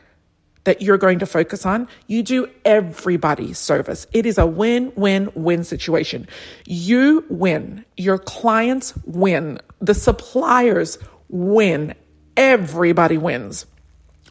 that 0.65 0.81
you're 0.83 0.99
going 0.99 1.21
to 1.21 1.27
focus 1.27 1.65
on, 1.67 1.89
you 2.09 2.23
do 2.23 2.49
everybody 2.65 3.53
service. 3.53 4.07
It 4.13 4.27
is 4.27 4.39
a 4.39 4.47
win, 4.47 4.93
win, 4.97 5.31
win 5.35 5.63
situation. 5.63 6.27
You 6.65 7.25
win. 7.29 7.85
Your 7.97 8.19
clients 8.19 8.95
win. 9.05 9.61
The 9.81 9.95
suppliers 9.95 10.99
win. 11.29 11.95
Everybody 12.37 13.19
wins. 13.19 13.67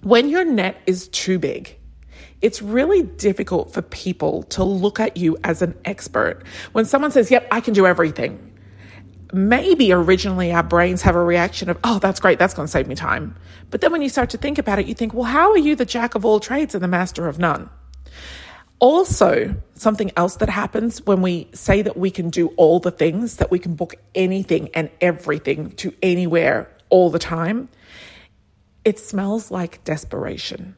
When 0.01 0.29
your 0.29 0.45
net 0.45 0.81
is 0.85 1.07
too 1.09 1.39
big, 1.39 1.77
it's 2.41 2.61
really 2.61 3.03
difficult 3.03 3.73
for 3.73 3.81
people 3.81 4.43
to 4.43 4.63
look 4.63 4.99
at 4.99 5.17
you 5.17 5.37
as 5.43 5.61
an 5.61 5.75
expert. 5.85 6.43
When 6.73 6.85
someone 6.85 7.11
says, 7.11 7.31
Yep, 7.31 7.47
I 7.51 7.61
can 7.61 7.73
do 7.73 7.87
everything, 7.87 8.53
maybe 9.33 9.91
originally 9.91 10.51
our 10.53 10.63
brains 10.63 11.01
have 11.01 11.15
a 11.15 11.23
reaction 11.23 11.69
of, 11.69 11.79
Oh, 11.83 11.99
that's 11.99 12.19
great, 12.19 12.37
that's 12.37 12.53
going 12.53 12.67
to 12.67 12.71
save 12.71 12.87
me 12.87 12.95
time. 12.95 13.35
But 13.69 13.81
then 13.81 13.91
when 13.91 14.01
you 14.01 14.09
start 14.09 14.29
to 14.31 14.37
think 14.37 14.57
about 14.57 14.79
it, 14.79 14.85
you 14.85 14.93
think, 14.93 15.13
Well, 15.13 15.23
how 15.23 15.51
are 15.51 15.57
you 15.57 15.75
the 15.75 15.85
jack 15.85 16.15
of 16.15 16.25
all 16.25 16.39
trades 16.39 16.75
and 16.75 16.83
the 16.83 16.87
master 16.87 17.27
of 17.27 17.39
none? 17.39 17.69
Also, 18.79 19.55
something 19.75 20.11
else 20.17 20.35
that 20.35 20.49
happens 20.49 21.03
when 21.05 21.21
we 21.21 21.47
say 21.53 21.81
that 21.81 21.95
we 21.97 22.11
can 22.11 22.29
do 22.29 22.49
all 22.57 22.79
the 22.79 22.91
things, 22.91 23.37
that 23.37 23.49
we 23.49 23.57
can 23.57 23.73
book 23.73 23.95
anything 24.13 24.69
and 24.73 24.89
everything 24.99 25.71
to 25.77 25.93
anywhere 26.03 26.69
all 26.89 27.09
the 27.09 27.19
time, 27.19 27.69
it 28.85 28.99
smells 28.99 29.51
like 29.51 29.83
desperation. 29.83 30.75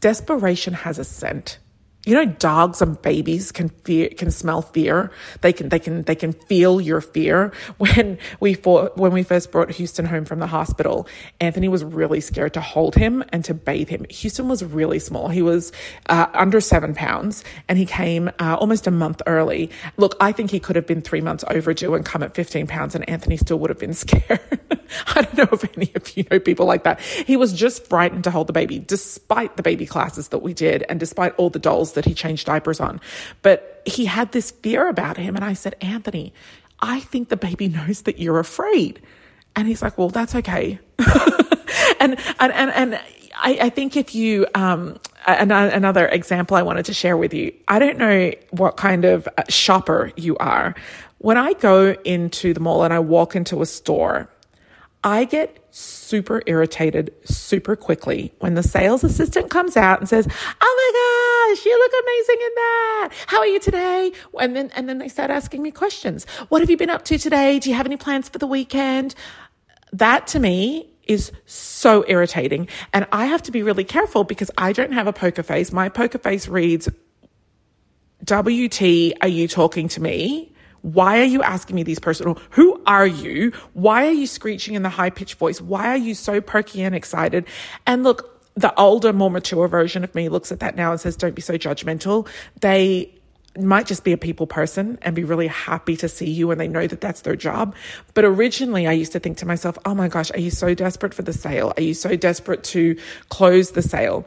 Desperation 0.00 0.72
has 0.72 0.98
a 0.98 1.04
scent. 1.04 1.58
You 2.06 2.14
know, 2.14 2.24
dogs 2.24 2.80
and 2.80 3.00
babies 3.02 3.50
can 3.50 3.68
fear, 3.68 4.08
can 4.10 4.30
smell 4.30 4.62
fear. 4.62 5.10
They 5.40 5.52
can, 5.52 5.70
they 5.70 5.80
can, 5.80 6.04
they 6.04 6.14
can 6.14 6.32
feel 6.32 6.80
your 6.80 7.00
fear. 7.00 7.52
When 7.78 8.18
we 8.40 8.54
fought, 8.54 8.96
when 8.96 9.12
we 9.12 9.22
first 9.22 9.50
brought 9.50 9.70
Houston 9.72 10.06
home 10.06 10.24
from 10.24 10.38
the 10.38 10.46
hospital, 10.46 11.08
Anthony 11.40 11.68
was 11.68 11.84
really 11.84 12.20
scared 12.20 12.54
to 12.54 12.60
hold 12.60 12.94
him 12.94 13.24
and 13.30 13.44
to 13.44 13.54
bathe 13.54 13.88
him. 13.88 14.06
Houston 14.08 14.48
was 14.48 14.64
really 14.64 14.98
small. 14.98 15.28
He 15.28 15.42
was 15.42 15.72
uh, 16.08 16.26
under 16.32 16.60
seven 16.60 16.94
pounds 16.94 17.44
and 17.68 17.76
he 17.76 17.86
came 17.86 18.28
uh, 18.38 18.56
almost 18.58 18.86
a 18.86 18.90
month 18.90 19.20
early. 19.26 19.70
Look, 19.96 20.16
I 20.20 20.32
think 20.32 20.50
he 20.50 20.60
could 20.60 20.76
have 20.76 20.86
been 20.86 21.02
three 21.02 21.20
months 21.20 21.44
overdue 21.48 21.94
and 21.94 22.04
come 22.04 22.22
at 22.22 22.34
15 22.34 22.66
pounds 22.66 22.94
and 22.94 23.08
Anthony 23.08 23.36
still 23.36 23.58
would 23.58 23.70
have 23.70 23.78
been 23.78 23.94
scared. 24.04 24.40
I 25.08 25.22
don't 25.22 25.38
know 25.38 25.48
if 25.52 25.76
any 25.76 25.92
of 25.94 26.16
you 26.16 26.24
know 26.30 26.38
people 26.38 26.66
like 26.66 26.84
that. 26.84 27.00
He 27.00 27.36
was 27.36 27.52
just 27.52 27.86
frightened 27.86 28.24
to 28.24 28.30
hold 28.30 28.46
the 28.46 28.52
baby, 28.52 28.78
despite 28.78 29.56
the 29.56 29.62
baby 29.62 29.86
classes 29.86 30.28
that 30.28 30.38
we 30.38 30.54
did 30.54 30.84
and 30.88 31.00
despite 31.00 31.34
all 31.36 31.50
the 31.50 31.58
dolls 31.58 31.92
that 31.96 32.04
he 32.04 32.14
changed 32.14 32.46
diapers 32.46 32.78
on. 32.80 33.00
But 33.42 33.82
he 33.84 34.06
had 34.06 34.32
this 34.32 34.52
fear 34.52 34.88
about 34.88 35.16
him. 35.16 35.34
And 35.34 35.44
I 35.44 35.52
said, 35.52 35.74
Anthony, 35.80 36.32
I 36.80 37.00
think 37.00 37.28
the 37.28 37.36
baby 37.36 37.68
knows 37.68 38.02
that 38.02 38.18
you're 38.18 38.38
afraid. 38.38 39.02
And 39.56 39.66
he's 39.66 39.82
like, 39.82 39.98
well, 39.98 40.08
that's 40.08 40.34
okay. 40.36 40.78
and, 42.00 42.16
and, 42.38 42.52
and, 42.52 42.70
and 42.70 42.94
I, 43.36 43.58
I 43.62 43.70
think 43.70 43.96
if 43.96 44.14
you, 44.14 44.46
um, 44.54 44.98
another 45.26 46.06
example 46.08 46.56
I 46.56 46.62
wanted 46.62 46.84
to 46.86 46.94
share 46.94 47.16
with 47.16 47.34
you, 47.34 47.52
I 47.68 47.78
don't 47.78 47.98
know 47.98 48.32
what 48.50 48.76
kind 48.76 49.04
of 49.04 49.28
shopper 49.48 50.12
you 50.16 50.36
are. 50.38 50.74
When 51.18 51.36
I 51.36 51.54
go 51.54 51.96
into 52.04 52.52
the 52.52 52.60
mall 52.60 52.82
and 52.84 52.92
I 52.92 52.98
walk 52.98 53.34
into 53.34 53.62
a 53.62 53.66
store, 53.66 54.30
I 55.06 55.24
get 55.24 55.64
super 55.70 56.42
irritated 56.46 57.14
super 57.24 57.76
quickly 57.76 58.32
when 58.40 58.54
the 58.54 58.62
sales 58.64 59.04
assistant 59.04 59.50
comes 59.50 59.76
out 59.76 60.00
and 60.00 60.08
says, 60.08 60.26
"Oh 60.26 60.74
my 60.80 61.54
gosh, 61.54 61.64
you 61.64 61.78
look 61.78 61.92
amazing 62.02 62.40
in 62.40 62.54
that. 62.56 63.10
How 63.28 63.38
are 63.38 63.46
you 63.46 63.60
today?" 63.60 64.10
And 64.40 64.56
then 64.56 64.72
and 64.74 64.88
then 64.88 64.98
they 64.98 65.06
start 65.06 65.30
asking 65.30 65.62
me 65.62 65.70
questions. 65.70 66.26
"What 66.48 66.60
have 66.60 66.70
you 66.70 66.76
been 66.76 66.90
up 66.90 67.04
to 67.04 67.18
today? 67.18 67.60
Do 67.60 67.70
you 67.70 67.76
have 67.76 67.86
any 67.86 67.96
plans 67.96 68.28
for 68.28 68.38
the 68.38 68.48
weekend?" 68.48 69.14
That 69.92 70.26
to 70.28 70.40
me 70.40 70.90
is 71.04 71.30
so 71.46 72.04
irritating, 72.08 72.66
and 72.92 73.06
I 73.12 73.26
have 73.26 73.44
to 73.44 73.52
be 73.52 73.62
really 73.62 73.84
careful 73.84 74.24
because 74.24 74.50
I 74.58 74.72
don't 74.72 74.90
have 74.92 75.06
a 75.06 75.12
poker 75.12 75.44
face. 75.44 75.70
My 75.70 75.88
poker 75.88 76.18
face 76.18 76.48
reads, 76.48 76.88
"WT, 78.24 79.14
are 79.22 79.28
you 79.28 79.46
talking 79.46 79.86
to 79.90 80.02
me?" 80.02 80.55
Why 80.82 81.20
are 81.20 81.24
you 81.24 81.42
asking 81.42 81.76
me 81.76 81.82
these 81.82 81.98
personal? 81.98 82.38
Who 82.50 82.80
are 82.86 83.06
you? 83.06 83.52
Why 83.72 84.06
are 84.06 84.12
you 84.12 84.26
screeching 84.26 84.74
in 84.74 84.82
the 84.82 84.88
high 84.88 85.10
pitched 85.10 85.38
voice? 85.38 85.60
Why 85.60 85.88
are 85.88 85.96
you 85.96 86.14
so 86.14 86.40
perky 86.40 86.82
and 86.82 86.94
excited? 86.94 87.46
And 87.86 88.02
look, 88.02 88.32
the 88.54 88.74
older, 88.78 89.12
more 89.12 89.30
mature 89.30 89.68
version 89.68 90.04
of 90.04 90.14
me 90.14 90.28
looks 90.28 90.50
at 90.50 90.60
that 90.60 90.76
now 90.76 90.90
and 90.90 91.00
says, 91.00 91.16
don't 91.16 91.34
be 91.34 91.42
so 91.42 91.54
judgmental. 91.54 92.26
They 92.60 93.12
might 93.58 93.86
just 93.86 94.04
be 94.04 94.12
a 94.12 94.16
people 94.16 94.46
person 94.46 94.98
and 95.02 95.14
be 95.14 95.24
really 95.24 95.46
happy 95.46 95.96
to 95.96 96.08
see 96.08 96.30
you 96.30 96.50
and 96.50 96.60
they 96.60 96.68
know 96.68 96.86
that 96.86 97.00
that's 97.00 97.22
their 97.22 97.36
job. 97.36 97.74
But 98.14 98.24
originally 98.24 98.86
I 98.86 98.92
used 98.92 99.12
to 99.12 99.20
think 99.20 99.38
to 99.38 99.46
myself, 99.46 99.78
oh 99.84 99.94
my 99.94 100.08
gosh, 100.08 100.30
are 100.32 100.38
you 100.38 100.50
so 100.50 100.74
desperate 100.74 101.14
for 101.14 101.22
the 101.22 101.32
sale? 101.32 101.72
Are 101.76 101.82
you 101.82 101.94
so 101.94 102.16
desperate 102.16 102.64
to 102.64 102.98
close 103.28 103.72
the 103.72 103.82
sale? 103.82 104.26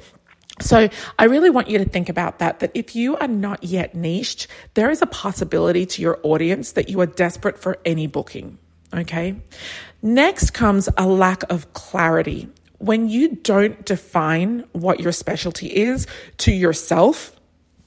So 0.61 0.89
I 1.17 1.25
really 1.25 1.49
want 1.49 1.69
you 1.69 1.77
to 1.77 1.85
think 1.85 2.09
about 2.09 2.39
that, 2.39 2.59
that 2.59 2.71
if 2.73 2.95
you 2.95 3.17
are 3.17 3.27
not 3.27 3.63
yet 3.63 3.95
niched, 3.95 4.47
there 4.73 4.89
is 4.89 5.01
a 5.01 5.07
possibility 5.07 5.85
to 5.85 6.01
your 6.01 6.19
audience 6.23 6.73
that 6.73 6.89
you 6.89 6.99
are 7.01 7.05
desperate 7.05 7.57
for 7.57 7.77
any 7.85 8.07
booking. 8.07 8.57
Okay. 8.93 9.35
Next 10.01 10.51
comes 10.51 10.89
a 10.97 11.05
lack 11.05 11.43
of 11.51 11.73
clarity. 11.73 12.49
When 12.79 13.09
you 13.09 13.35
don't 13.35 13.85
define 13.85 14.65
what 14.71 14.99
your 14.99 15.11
specialty 15.11 15.67
is 15.67 16.07
to 16.39 16.51
yourself, 16.51 17.35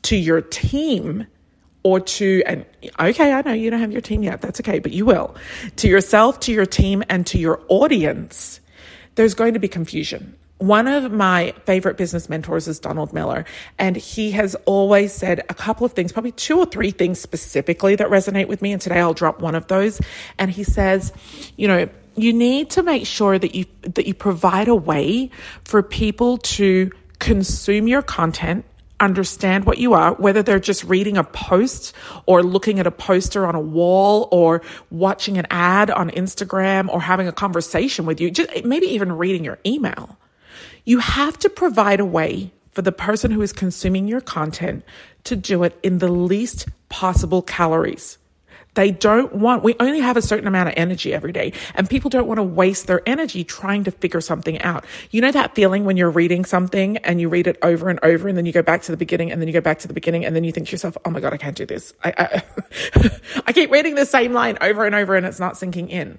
to 0.02 0.16
your 0.16 0.40
team, 0.40 1.26
or 1.82 1.98
to, 1.98 2.42
and 2.46 2.64
okay, 3.00 3.32
I 3.32 3.42
know 3.42 3.52
you 3.52 3.70
don't 3.70 3.80
have 3.80 3.90
your 3.90 4.00
team 4.00 4.22
yet. 4.22 4.40
That's 4.40 4.60
okay, 4.60 4.78
but 4.78 4.92
you 4.92 5.04
will. 5.04 5.34
To 5.76 5.88
yourself, 5.88 6.40
to 6.40 6.52
your 6.52 6.66
team, 6.66 7.02
and 7.08 7.26
to 7.28 7.38
your 7.38 7.60
audience, 7.68 8.60
there's 9.16 9.34
going 9.34 9.54
to 9.54 9.60
be 9.60 9.68
confusion 9.68 10.36
one 10.62 10.86
of 10.86 11.10
my 11.10 11.52
favorite 11.66 11.96
business 11.96 12.28
mentors 12.28 12.68
is 12.68 12.78
Donald 12.78 13.12
Miller, 13.12 13.44
and 13.80 13.96
he 13.96 14.30
has 14.30 14.54
always 14.64 15.12
said 15.12 15.40
a 15.48 15.54
couple 15.54 15.84
of 15.84 15.92
things, 15.92 16.12
probably 16.12 16.30
two 16.32 16.56
or 16.58 16.66
three 16.66 16.92
things 16.92 17.20
specifically 17.20 17.96
that 17.96 18.06
resonate 18.08 18.46
with 18.46 18.62
me. 18.62 18.72
And 18.72 18.80
today 18.80 19.00
I'll 19.00 19.12
drop 19.12 19.42
one 19.42 19.56
of 19.56 19.66
those. 19.66 20.00
And 20.38 20.52
he 20.52 20.62
says, 20.62 21.12
you 21.56 21.66
know, 21.66 21.88
you 22.14 22.32
need 22.32 22.70
to 22.70 22.84
make 22.84 23.06
sure 23.06 23.40
that 23.40 23.56
you 23.56 23.64
that 23.82 24.06
you 24.06 24.14
provide 24.14 24.68
a 24.68 24.74
way 24.74 25.30
for 25.64 25.82
people 25.82 26.38
to 26.38 26.92
consume 27.18 27.88
your 27.88 28.02
content 28.02 28.64
understand 29.00 29.64
what 29.64 29.78
you 29.78 29.94
are, 29.94 30.14
whether 30.14 30.44
they're 30.44 30.60
just 30.60 30.84
reading 30.84 31.16
a 31.16 31.24
post 31.24 31.92
or 32.26 32.40
looking 32.40 32.78
at 32.78 32.86
a 32.86 32.90
poster 32.92 33.44
on 33.48 33.56
a 33.56 33.60
wall 33.60 34.28
or 34.30 34.62
watching 34.92 35.38
an 35.38 35.46
ad 35.50 35.90
on 35.90 36.08
Instagram 36.10 36.88
or 36.88 37.00
having 37.00 37.26
a 37.26 37.32
conversation 37.32 38.06
with 38.06 38.20
you, 38.20 38.30
just 38.30 38.64
maybe 38.64 38.86
even 38.86 39.10
reading 39.10 39.42
your 39.42 39.58
email. 39.66 40.16
You 40.84 40.98
have 40.98 41.38
to 41.40 41.48
provide 41.48 42.00
a 42.00 42.04
way 42.04 42.52
for 42.72 42.82
the 42.82 42.92
person 42.92 43.30
who 43.30 43.42
is 43.42 43.52
consuming 43.52 44.08
your 44.08 44.20
content 44.20 44.84
to 45.24 45.36
do 45.36 45.62
it 45.62 45.78
in 45.82 45.98
the 45.98 46.10
least 46.10 46.68
possible 46.88 47.42
calories. 47.42 48.18
They 48.74 48.90
don't 48.90 49.34
want, 49.34 49.62
we 49.62 49.76
only 49.80 50.00
have 50.00 50.16
a 50.16 50.22
certain 50.22 50.48
amount 50.48 50.70
of 50.70 50.74
energy 50.78 51.12
every 51.12 51.30
day, 51.30 51.52
and 51.74 51.88
people 51.88 52.08
don't 52.08 52.26
want 52.26 52.38
to 52.38 52.42
waste 52.42 52.86
their 52.86 53.02
energy 53.06 53.44
trying 53.44 53.84
to 53.84 53.90
figure 53.90 54.22
something 54.22 54.60
out. 54.62 54.86
You 55.10 55.20
know 55.20 55.30
that 55.30 55.54
feeling 55.54 55.84
when 55.84 55.98
you're 55.98 56.10
reading 56.10 56.46
something 56.46 56.96
and 56.98 57.20
you 57.20 57.28
read 57.28 57.46
it 57.46 57.58
over 57.62 57.90
and 57.90 58.00
over, 58.02 58.28
and 58.28 58.36
then 58.36 58.46
you 58.46 58.52
go 58.52 58.62
back 58.62 58.80
to 58.82 58.90
the 58.90 58.96
beginning, 58.96 59.30
and 59.30 59.42
then 59.42 59.46
you 59.46 59.52
go 59.52 59.60
back 59.60 59.80
to 59.80 59.88
the 59.88 59.94
beginning, 59.94 60.24
and 60.24 60.34
then 60.34 60.42
you 60.42 60.52
think 60.52 60.68
to 60.68 60.72
yourself, 60.72 60.96
oh 61.04 61.10
my 61.10 61.20
God, 61.20 61.34
I 61.34 61.36
can't 61.36 61.56
do 61.56 61.66
this. 61.66 61.92
I, 62.02 62.14
I, 62.16 63.10
I 63.46 63.52
keep 63.52 63.70
reading 63.70 63.94
the 63.94 64.06
same 64.06 64.32
line 64.32 64.56
over 64.62 64.86
and 64.86 64.94
over, 64.94 65.16
and 65.16 65.26
it's 65.26 65.40
not 65.40 65.58
sinking 65.58 65.90
in 65.90 66.18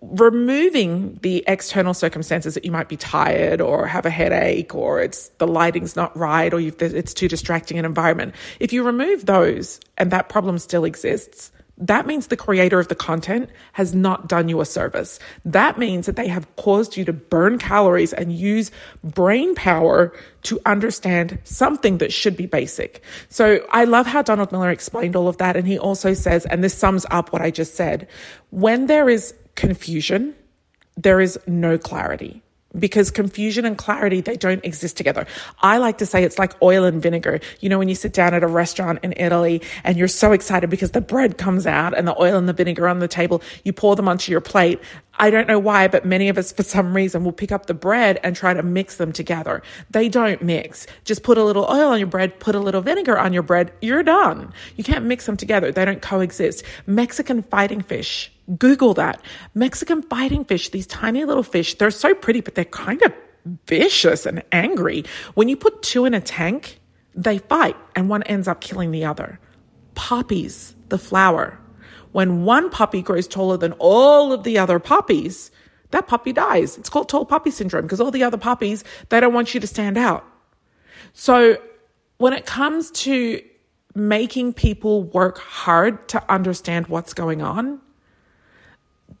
removing 0.00 1.18
the 1.22 1.44
external 1.46 1.92
circumstances 1.92 2.54
that 2.54 2.64
you 2.64 2.70
might 2.70 2.88
be 2.88 2.96
tired 2.96 3.60
or 3.60 3.86
have 3.86 4.06
a 4.06 4.10
headache 4.10 4.74
or 4.74 5.00
it's 5.00 5.28
the 5.38 5.46
lighting's 5.46 5.96
not 5.96 6.16
right 6.16 6.54
or 6.54 6.60
it's 6.60 7.12
too 7.12 7.28
distracting 7.28 7.78
an 7.78 7.84
environment 7.84 8.34
if 8.60 8.72
you 8.72 8.84
remove 8.84 9.26
those 9.26 9.80
and 9.98 10.10
that 10.12 10.28
problem 10.28 10.58
still 10.58 10.84
exists 10.84 11.50
that 11.78 12.06
means 12.06 12.28
the 12.28 12.36
creator 12.36 12.80
of 12.80 12.88
the 12.88 12.94
content 12.94 13.50
has 13.72 13.94
not 13.94 14.28
done 14.28 14.48
you 14.48 14.60
a 14.62 14.64
service. 14.64 15.18
That 15.44 15.78
means 15.78 16.06
that 16.06 16.16
they 16.16 16.26
have 16.26 16.54
caused 16.56 16.96
you 16.96 17.04
to 17.04 17.12
burn 17.12 17.58
calories 17.58 18.14
and 18.14 18.32
use 18.32 18.70
brain 19.04 19.54
power 19.54 20.14
to 20.44 20.58
understand 20.64 21.38
something 21.44 21.98
that 21.98 22.14
should 22.14 22.34
be 22.34 22.46
basic. 22.46 23.02
So 23.28 23.66
I 23.70 23.84
love 23.84 24.06
how 24.06 24.22
Donald 24.22 24.52
Miller 24.52 24.70
explained 24.70 25.16
all 25.16 25.28
of 25.28 25.36
that. 25.36 25.54
And 25.54 25.68
he 25.68 25.78
also 25.78 26.14
says, 26.14 26.46
and 26.46 26.64
this 26.64 26.72
sums 26.72 27.04
up 27.10 27.30
what 27.30 27.42
I 27.42 27.50
just 27.50 27.74
said, 27.74 28.08
when 28.50 28.86
there 28.86 29.10
is 29.10 29.34
confusion, 29.56 30.34
there 30.96 31.20
is 31.20 31.38
no 31.46 31.76
clarity 31.78 32.42
because 32.78 33.10
confusion 33.10 33.64
and 33.64 33.76
clarity, 33.76 34.20
they 34.20 34.36
don't 34.36 34.64
exist 34.64 34.96
together. 34.96 35.26
I 35.60 35.78
like 35.78 35.98
to 35.98 36.06
say 36.06 36.24
it's 36.24 36.38
like 36.38 36.60
oil 36.62 36.84
and 36.84 37.02
vinegar. 37.02 37.40
You 37.60 37.68
know, 37.68 37.78
when 37.78 37.88
you 37.88 37.94
sit 37.94 38.12
down 38.12 38.34
at 38.34 38.42
a 38.42 38.46
restaurant 38.46 39.00
in 39.02 39.14
Italy 39.16 39.62
and 39.84 39.96
you're 39.96 40.08
so 40.08 40.32
excited 40.32 40.70
because 40.70 40.90
the 40.90 41.00
bread 41.00 41.38
comes 41.38 41.66
out 41.66 41.96
and 41.96 42.06
the 42.06 42.20
oil 42.20 42.36
and 42.36 42.48
the 42.48 42.52
vinegar 42.52 42.88
on 42.88 42.98
the 42.98 43.08
table, 43.08 43.42
you 43.64 43.72
pour 43.72 43.96
them 43.96 44.08
onto 44.08 44.30
your 44.30 44.40
plate. 44.40 44.80
I 45.18 45.30
don't 45.30 45.48
know 45.48 45.58
why, 45.58 45.88
but 45.88 46.04
many 46.04 46.28
of 46.28 46.38
us, 46.38 46.52
for 46.52 46.62
some 46.62 46.94
reason, 46.94 47.24
will 47.24 47.32
pick 47.32 47.52
up 47.52 47.66
the 47.66 47.74
bread 47.74 48.20
and 48.22 48.36
try 48.36 48.54
to 48.54 48.62
mix 48.62 48.96
them 48.96 49.12
together. 49.12 49.62
They 49.90 50.08
don't 50.08 50.42
mix. 50.42 50.86
Just 51.04 51.22
put 51.22 51.38
a 51.38 51.44
little 51.44 51.64
oil 51.64 51.88
on 51.88 51.98
your 51.98 52.08
bread, 52.08 52.38
put 52.40 52.54
a 52.54 52.60
little 52.60 52.82
vinegar 52.82 53.18
on 53.18 53.32
your 53.32 53.42
bread, 53.42 53.72
you're 53.80 54.02
done. 54.02 54.52
You 54.76 54.84
can't 54.84 55.04
mix 55.04 55.26
them 55.26 55.36
together. 55.36 55.72
They 55.72 55.84
don't 55.84 56.02
coexist. 56.02 56.64
Mexican 56.86 57.42
fighting 57.42 57.80
fish 57.80 58.30
Google 58.58 58.94
that. 58.94 59.20
Mexican 59.54 60.02
fighting 60.02 60.44
fish, 60.44 60.70
these 60.70 60.86
tiny 60.86 61.24
little 61.24 61.42
fish, 61.42 61.76
they're 61.76 61.90
so 61.90 62.14
pretty, 62.14 62.40
but 62.40 62.54
they're 62.54 62.64
kind 62.64 63.02
of 63.02 63.12
vicious 63.66 64.26
and 64.26 64.42
angry. 64.52 65.04
When 65.34 65.48
you 65.48 65.56
put 65.56 65.82
two 65.82 66.04
in 66.04 66.14
a 66.14 66.20
tank, 66.20 66.80
they 67.14 67.38
fight 67.38 67.76
and 67.94 68.08
one 68.08 68.22
ends 68.24 68.48
up 68.48 68.60
killing 68.60 68.90
the 68.90 69.04
other. 69.04 69.40
Poppies, 69.94 70.74
the 70.88 70.98
flower. 70.98 71.58
When 72.16 72.46
one 72.46 72.70
poppy 72.70 73.02
grows 73.02 73.28
taller 73.28 73.58
than 73.58 73.72
all 73.72 74.32
of 74.32 74.42
the 74.42 74.56
other 74.56 74.78
poppies, 74.78 75.50
that 75.90 76.06
poppy 76.06 76.32
dies. 76.32 76.78
It's 76.78 76.88
called 76.88 77.10
tall 77.10 77.26
poppy 77.26 77.50
syndrome 77.50 77.82
because 77.82 78.00
all 78.00 78.10
the 78.10 78.22
other 78.22 78.38
poppies, 78.38 78.84
they 79.10 79.20
don't 79.20 79.34
want 79.34 79.52
you 79.52 79.60
to 79.60 79.66
stand 79.66 79.98
out. 79.98 80.24
So 81.12 81.58
when 82.16 82.32
it 82.32 82.46
comes 82.46 82.90
to 83.02 83.42
making 83.94 84.54
people 84.54 85.02
work 85.02 85.36
hard 85.36 86.08
to 86.08 86.32
understand 86.32 86.86
what's 86.86 87.12
going 87.12 87.42
on, 87.42 87.82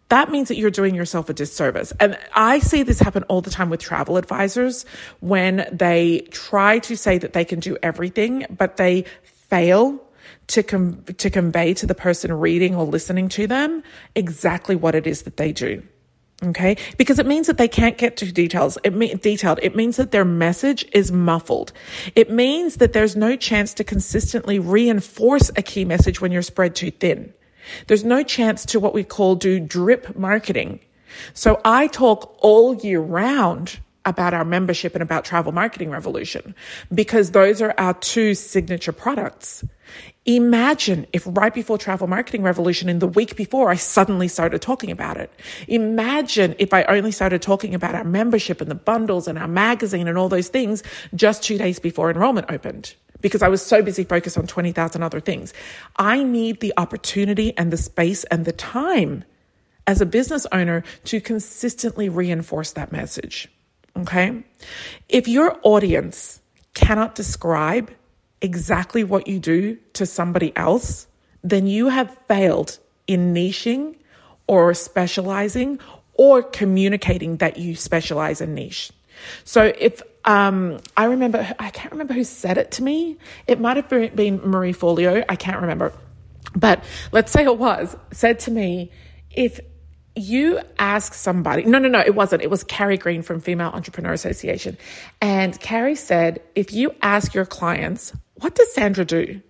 that 0.08 0.30
means 0.30 0.48
that 0.48 0.56
you're 0.56 0.70
doing 0.70 0.94
yourself 0.94 1.28
a 1.28 1.34
disservice. 1.34 1.92
And 2.00 2.18
I 2.34 2.60
see 2.60 2.82
this 2.82 2.98
happen 2.98 3.24
all 3.24 3.42
the 3.42 3.50
time 3.50 3.68
with 3.68 3.80
travel 3.80 4.16
advisors 4.16 4.86
when 5.20 5.68
they 5.70 6.20
try 6.30 6.78
to 6.78 6.96
say 6.96 7.18
that 7.18 7.34
they 7.34 7.44
can 7.44 7.60
do 7.60 7.76
everything, 7.82 8.46
but 8.48 8.78
they 8.78 9.04
fail 9.22 10.02
to 10.48 10.62
com- 10.62 11.02
to 11.04 11.30
convey 11.30 11.74
to 11.74 11.86
the 11.86 11.94
person 11.94 12.32
reading 12.32 12.74
or 12.74 12.84
listening 12.84 13.28
to 13.30 13.46
them 13.46 13.82
exactly 14.14 14.76
what 14.76 14.94
it 14.94 15.06
is 15.06 15.22
that 15.22 15.36
they 15.36 15.52
do. 15.52 15.82
Okay? 16.44 16.76
Because 16.98 17.18
it 17.18 17.26
means 17.26 17.46
that 17.46 17.56
they 17.56 17.68
can't 17.68 17.96
get 17.96 18.18
to 18.18 18.30
details. 18.30 18.76
It 18.84 19.22
detailed. 19.22 19.58
It 19.62 19.74
means 19.74 19.96
that 19.96 20.10
their 20.10 20.24
message 20.24 20.84
is 20.92 21.10
muffled. 21.10 21.72
It 22.14 22.30
means 22.30 22.76
that 22.76 22.92
there's 22.92 23.16
no 23.16 23.36
chance 23.36 23.72
to 23.74 23.84
consistently 23.84 24.58
reinforce 24.58 25.50
a 25.56 25.62
key 25.62 25.86
message 25.86 26.20
when 26.20 26.32
you're 26.32 26.42
spread 26.42 26.74
too 26.74 26.90
thin. 26.90 27.32
There's 27.86 28.04
no 28.04 28.22
chance 28.22 28.66
to 28.66 28.80
what 28.80 28.94
we 28.94 29.02
call 29.02 29.34
do 29.34 29.58
drip 29.58 30.14
marketing. 30.16 30.80
So 31.32 31.60
I 31.64 31.86
talk 31.86 32.36
all 32.40 32.74
year 32.74 33.00
round 33.00 33.78
about 34.04 34.34
our 34.34 34.44
membership 34.44 34.94
and 34.94 35.02
about 35.02 35.24
Travel 35.24 35.52
Marketing 35.52 35.90
Revolution 35.90 36.54
because 36.94 37.32
those 37.32 37.60
are 37.60 37.74
our 37.76 37.94
two 37.94 38.34
signature 38.34 38.92
products. 38.92 39.64
Imagine 40.24 41.06
if 41.12 41.24
right 41.26 41.54
before 41.54 41.78
Travel 41.78 42.06
Marketing 42.06 42.42
Revolution 42.42 42.88
in 42.88 42.98
the 42.98 43.06
week 43.06 43.36
before 43.36 43.70
I 43.70 43.76
suddenly 43.76 44.28
started 44.28 44.60
talking 44.60 44.90
about 44.90 45.16
it. 45.16 45.30
Imagine 45.68 46.54
if 46.58 46.74
I 46.74 46.82
only 46.84 47.12
started 47.12 47.42
talking 47.42 47.74
about 47.74 47.94
our 47.94 48.04
membership 48.04 48.60
and 48.60 48.70
the 48.70 48.74
bundles 48.74 49.28
and 49.28 49.38
our 49.38 49.48
magazine 49.48 50.08
and 50.08 50.18
all 50.18 50.28
those 50.28 50.48
things 50.48 50.82
just 51.14 51.42
two 51.42 51.58
days 51.58 51.78
before 51.78 52.10
enrollment 52.10 52.50
opened 52.50 52.94
because 53.20 53.42
I 53.42 53.48
was 53.48 53.64
so 53.64 53.82
busy 53.82 54.04
focused 54.04 54.36
on 54.36 54.46
20,000 54.46 55.02
other 55.02 55.20
things. 55.20 55.54
I 55.96 56.22
need 56.22 56.60
the 56.60 56.72
opportunity 56.76 57.56
and 57.56 57.72
the 57.72 57.76
space 57.76 58.24
and 58.24 58.44
the 58.44 58.52
time 58.52 59.24
as 59.86 60.00
a 60.00 60.06
business 60.06 60.46
owner 60.52 60.82
to 61.04 61.20
consistently 61.20 62.08
reinforce 62.08 62.72
that 62.72 62.92
message. 62.92 63.48
Okay. 63.96 64.42
If 65.08 65.28
your 65.28 65.58
audience 65.62 66.40
cannot 66.74 67.14
describe 67.14 67.90
exactly 68.40 69.04
what 69.04 69.26
you 69.26 69.38
do 69.38 69.76
to 69.94 70.06
somebody 70.06 70.54
else, 70.56 71.06
then 71.42 71.66
you 71.66 71.88
have 71.88 72.16
failed 72.28 72.78
in 73.06 73.34
niching 73.34 73.96
or 74.46 74.74
specializing 74.74 75.78
or 76.14 76.42
communicating 76.42 77.36
that 77.38 77.56
you 77.56 77.74
specialize 77.76 78.40
in 78.40 78.54
niche. 78.54 78.92
So 79.44 79.72
if 79.78 80.02
um, 80.24 80.78
I 80.96 81.04
remember, 81.04 81.54
I 81.58 81.70
can't 81.70 81.92
remember 81.92 82.14
who 82.14 82.24
said 82.24 82.58
it 82.58 82.72
to 82.72 82.82
me. 82.82 83.16
It 83.46 83.60
might 83.60 83.76
have 83.76 83.88
been 83.88 84.40
Marie 84.42 84.72
Forleo. 84.72 85.24
I 85.28 85.36
can't 85.36 85.60
remember. 85.60 85.92
But 86.54 86.84
let's 87.12 87.32
say 87.32 87.44
it 87.44 87.58
was 87.58 87.96
said 88.12 88.40
to 88.40 88.50
me, 88.50 88.90
if 89.30 89.60
you 90.14 90.60
ask 90.78 91.12
somebody, 91.14 91.64
no, 91.64 91.78
no, 91.78 91.88
no, 91.88 92.00
it 92.00 92.14
wasn't. 92.14 92.42
It 92.42 92.50
was 92.50 92.64
Carrie 92.64 92.96
Green 92.96 93.22
from 93.22 93.40
Female 93.40 93.68
Entrepreneur 93.68 94.12
Association. 94.12 94.78
And 95.20 95.58
Carrie 95.60 95.94
said, 95.94 96.40
if 96.54 96.72
you 96.72 96.94
ask 97.02 97.34
your 97.34 97.44
clients, 97.44 98.12
what 98.36 98.54
does 98.54 98.72
Sandra 98.74 99.04
do? 99.04 99.40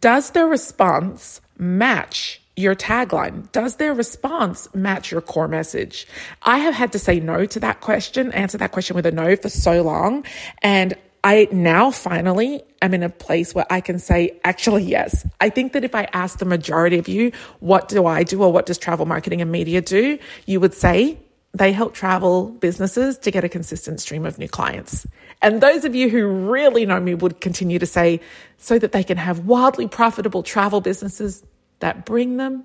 Does 0.00 0.30
their 0.30 0.46
response 0.46 1.40
match 1.58 2.40
your 2.56 2.74
tagline? 2.74 3.50
Does 3.52 3.76
their 3.76 3.94
response 3.94 4.72
match 4.74 5.10
your 5.10 5.20
core 5.20 5.48
message? 5.48 6.06
I 6.42 6.58
have 6.58 6.74
had 6.74 6.92
to 6.92 6.98
say 6.98 7.20
no 7.20 7.46
to 7.46 7.60
that 7.60 7.80
question, 7.80 8.32
answer 8.32 8.58
that 8.58 8.72
question 8.72 8.96
with 8.96 9.06
a 9.06 9.12
no 9.12 9.36
for 9.36 9.48
so 9.48 9.82
long. 9.82 10.24
And 10.60 10.94
I 11.24 11.48
now 11.50 11.90
finally 11.90 12.62
am 12.82 12.94
in 12.94 13.02
a 13.02 13.08
place 13.08 13.54
where 13.54 13.66
I 13.70 13.80
can 13.80 13.98
say, 13.98 14.38
actually, 14.44 14.84
yes. 14.84 15.26
I 15.40 15.50
think 15.50 15.72
that 15.72 15.84
if 15.84 15.94
I 15.94 16.08
ask 16.12 16.38
the 16.38 16.44
majority 16.44 16.98
of 16.98 17.08
you, 17.08 17.32
what 17.60 17.88
do 17.88 18.06
I 18.06 18.22
do 18.22 18.42
or 18.42 18.52
what 18.52 18.66
does 18.66 18.78
travel 18.78 19.06
marketing 19.06 19.40
and 19.40 19.50
media 19.50 19.80
do? 19.80 20.18
You 20.46 20.60
would 20.60 20.74
say 20.74 21.18
they 21.58 21.72
help 21.72 21.94
travel 21.94 22.50
businesses 22.60 23.18
to 23.18 23.30
get 23.30 23.44
a 23.44 23.48
consistent 23.48 24.00
stream 24.00 24.24
of 24.24 24.38
new 24.38 24.48
clients. 24.48 25.06
And 25.42 25.60
those 25.60 25.84
of 25.84 25.94
you 25.94 26.08
who 26.08 26.26
really 26.26 26.86
know 26.86 27.00
me 27.00 27.14
would 27.14 27.40
continue 27.40 27.78
to 27.78 27.86
say, 27.86 28.20
so 28.56 28.78
that 28.78 28.92
they 28.92 29.04
can 29.04 29.16
have 29.16 29.40
wildly 29.40 29.86
profitable 29.86 30.42
travel 30.42 30.80
businesses 30.80 31.44
that 31.80 32.04
bring 32.04 32.36
them 32.38 32.64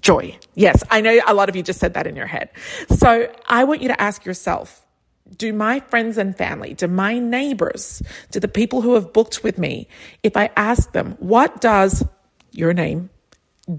joy. 0.00 0.38
Yes, 0.54 0.82
I 0.90 1.00
know 1.00 1.18
a 1.26 1.34
lot 1.34 1.48
of 1.48 1.56
you 1.56 1.62
just 1.62 1.80
said 1.80 1.94
that 1.94 2.06
in 2.06 2.16
your 2.16 2.26
head. 2.26 2.50
So 2.90 3.32
I 3.48 3.64
want 3.64 3.82
you 3.82 3.88
to 3.88 4.00
ask 4.00 4.24
yourself, 4.24 4.86
do 5.36 5.52
my 5.52 5.80
friends 5.80 6.18
and 6.18 6.36
family, 6.36 6.74
do 6.74 6.86
my 6.86 7.18
neighbors, 7.18 8.02
do 8.30 8.38
the 8.38 8.48
people 8.48 8.80
who 8.82 8.94
have 8.94 9.12
booked 9.12 9.42
with 9.42 9.58
me, 9.58 9.88
if 10.22 10.36
I 10.36 10.50
ask 10.56 10.92
them, 10.92 11.16
what 11.18 11.60
does 11.60 12.04
your 12.52 12.72
name 12.72 13.10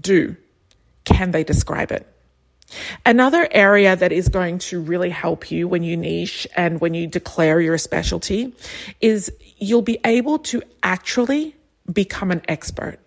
do? 0.00 0.36
Can 1.04 1.30
they 1.30 1.44
describe 1.44 1.90
it? 1.90 2.06
Another 3.06 3.48
area 3.50 3.96
that 3.96 4.12
is 4.12 4.28
going 4.28 4.58
to 4.58 4.80
really 4.80 5.10
help 5.10 5.50
you 5.50 5.66
when 5.68 5.82
you 5.82 5.96
niche 5.96 6.46
and 6.56 6.80
when 6.80 6.94
you 6.94 7.06
declare 7.06 7.60
your 7.60 7.78
specialty 7.78 8.54
is 9.00 9.32
you'll 9.58 9.82
be 9.82 9.98
able 10.04 10.38
to 10.38 10.62
actually 10.82 11.54
become 11.92 12.30
an 12.30 12.42
expert. 12.48 12.98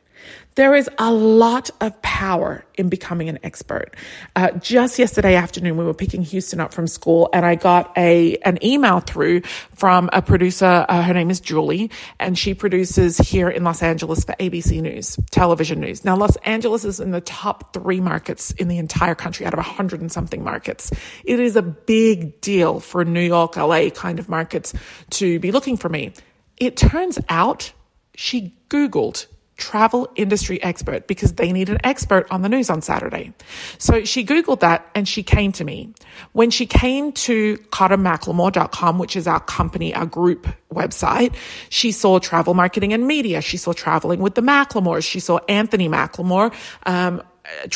There 0.55 0.75
is 0.75 0.89
a 0.97 1.13
lot 1.13 1.69
of 1.79 1.99
power 2.01 2.65
in 2.75 2.89
becoming 2.89 3.29
an 3.29 3.39
expert. 3.41 3.95
Uh, 4.35 4.51
just 4.51 4.99
yesterday 4.99 5.35
afternoon, 5.35 5.77
we 5.77 5.85
were 5.85 5.93
picking 5.93 6.23
Houston 6.23 6.59
up 6.59 6.73
from 6.73 6.87
school, 6.87 7.29
and 7.31 7.45
I 7.45 7.55
got 7.55 7.97
a 7.97 8.35
an 8.37 8.63
email 8.63 8.99
through 8.99 9.43
from 9.75 10.09
a 10.11 10.21
producer. 10.21 10.85
Uh, 10.89 11.03
her 11.03 11.13
name 11.13 11.29
is 11.31 11.39
Julie, 11.39 11.89
and 12.19 12.37
she 12.37 12.53
produces 12.53 13.17
here 13.17 13.49
in 13.49 13.63
Los 13.63 13.81
Angeles 13.81 14.25
for 14.25 14.33
ABC 14.33 14.81
News, 14.81 15.17
television 15.31 15.79
news. 15.79 16.03
Now, 16.03 16.17
Los 16.17 16.35
Angeles 16.37 16.83
is 16.83 16.99
in 16.99 17.11
the 17.11 17.21
top 17.21 17.73
three 17.73 18.01
markets 18.01 18.51
in 18.51 18.67
the 18.67 18.77
entire 18.77 19.15
country 19.15 19.45
out 19.45 19.53
of 19.53 19.59
a 19.59 19.63
hundred 19.63 20.01
and 20.01 20.11
something 20.11 20.43
markets. 20.43 20.91
It 21.23 21.39
is 21.39 21.55
a 21.55 21.61
big 21.61 22.41
deal 22.41 22.81
for 22.81 23.05
New 23.05 23.21
York, 23.21 23.55
LA 23.55 23.89
kind 23.89 24.19
of 24.19 24.27
markets 24.27 24.73
to 25.11 25.39
be 25.39 25.53
looking 25.53 25.77
for 25.77 25.87
me. 25.87 26.11
It 26.57 26.75
turns 26.75 27.19
out 27.29 27.71
she 28.15 28.53
Googled 28.69 29.27
travel 29.61 30.11
industry 30.15 30.61
expert 30.63 31.07
because 31.07 31.33
they 31.33 31.53
need 31.53 31.69
an 31.69 31.77
expert 31.83 32.27
on 32.31 32.41
the 32.41 32.49
news 32.49 32.69
on 32.69 32.81
Saturday. 32.81 33.31
So 33.77 34.03
she 34.03 34.25
Googled 34.25 34.59
that 34.61 34.89
and 34.95 35.07
she 35.07 35.21
came 35.21 35.51
to 35.53 35.63
me. 35.63 35.93
When 36.33 36.49
she 36.49 36.65
came 36.65 37.11
to 37.13 37.57
CotterMcLemore.com, 37.69 38.97
which 38.97 39.15
is 39.15 39.27
our 39.27 39.39
company, 39.39 39.93
our 39.93 40.07
group 40.07 40.47
website, 40.73 41.35
she 41.69 41.91
saw 41.91 42.19
travel 42.19 42.55
marketing 42.55 42.91
and 42.91 43.05
media. 43.05 43.41
She 43.41 43.57
saw 43.57 43.71
traveling 43.71 44.19
with 44.19 44.35
the 44.35 44.41
McLemores. 44.41 45.07
She 45.07 45.19
saw 45.19 45.39
Anthony 45.47 45.87
McLemore, 45.87 46.53
um, 46.85 47.21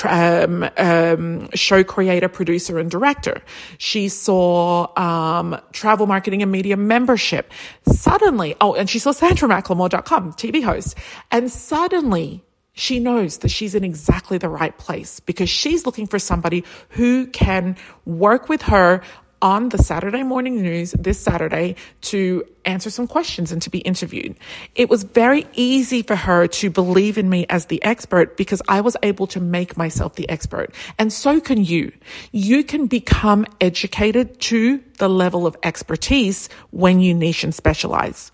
um, 0.03 0.69
um, 0.77 1.49
show 1.53 1.83
creator, 1.83 2.29
producer, 2.29 2.79
and 2.79 2.89
director. 2.89 3.41
She 3.77 4.09
saw 4.09 4.87
um, 4.97 5.59
travel 5.71 6.07
marketing 6.07 6.41
and 6.41 6.51
media 6.51 6.77
membership. 6.77 7.51
Suddenly, 7.87 8.55
oh, 8.61 8.73
and 8.73 8.89
she 8.89 8.99
saw 8.99 9.11
Sandra 9.11 9.47
SandraMcLemore.com, 9.47 10.33
TV 10.33 10.63
host. 10.63 10.97
And 11.31 11.51
suddenly, 11.51 12.43
she 12.73 12.99
knows 12.99 13.39
that 13.39 13.49
she's 13.49 13.73
in 13.73 13.83
exactly 13.83 14.37
the 14.37 14.49
right 14.49 14.77
place 14.77 15.19
because 15.21 15.49
she's 15.49 15.85
looking 15.85 16.07
for 16.07 16.19
somebody 16.19 16.63
who 16.89 17.27
can 17.27 17.77
work 18.05 18.49
with 18.49 18.63
her 18.63 19.01
on 19.45 19.69
the 19.69 19.77
Saturday 19.77 20.23
morning 20.23 20.59
news 20.59 20.93
this 20.97 21.19
Saturday 21.19 21.75
to 22.01 22.43
answer 22.65 22.89
some 22.89 23.05
questions 23.05 23.51
and 23.51 23.61
to 23.61 23.69
be 23.69 23.77
interviewed. 23.77 24.35
It 24.73 24.89
was 24.89 25.03
very 25.03 25.45
easy 25.53 26.01
for 26.01 26.15
her 26.15 26.47
to 26.47 26.71
believe 26.71 27.19
in 27.19 27.29
me 27.29 27.45
as 27.47 27.67
the 27.67 27.81
expert 27.83 28.37
because 28.37 28.59
I 28.67 28.81
was 28.81 28.97
able 29.03 29.27
to 29.27 29.39
make 29.39 29.77
myself 29.77 30.15
the 30.15 30.27
expert. 30.29 30.73
And 30.97 31.13
so 31.13 31.39
can 31.39 31.63
you. 31.63 31.91
You 32.31 32.63
can 32.63 32.87
become 32.87 33.45
educated 33.61 34.39
to 34.49 34.83
the 34.97 35.09
level 35.09 35.45
of 35.45 35.55
expertise 35.61 36.49
when 36.71 36.99
you 36.99 37.13
niche 37.13 37.43
and 37.43 37.53
specialize. 37.53 38.31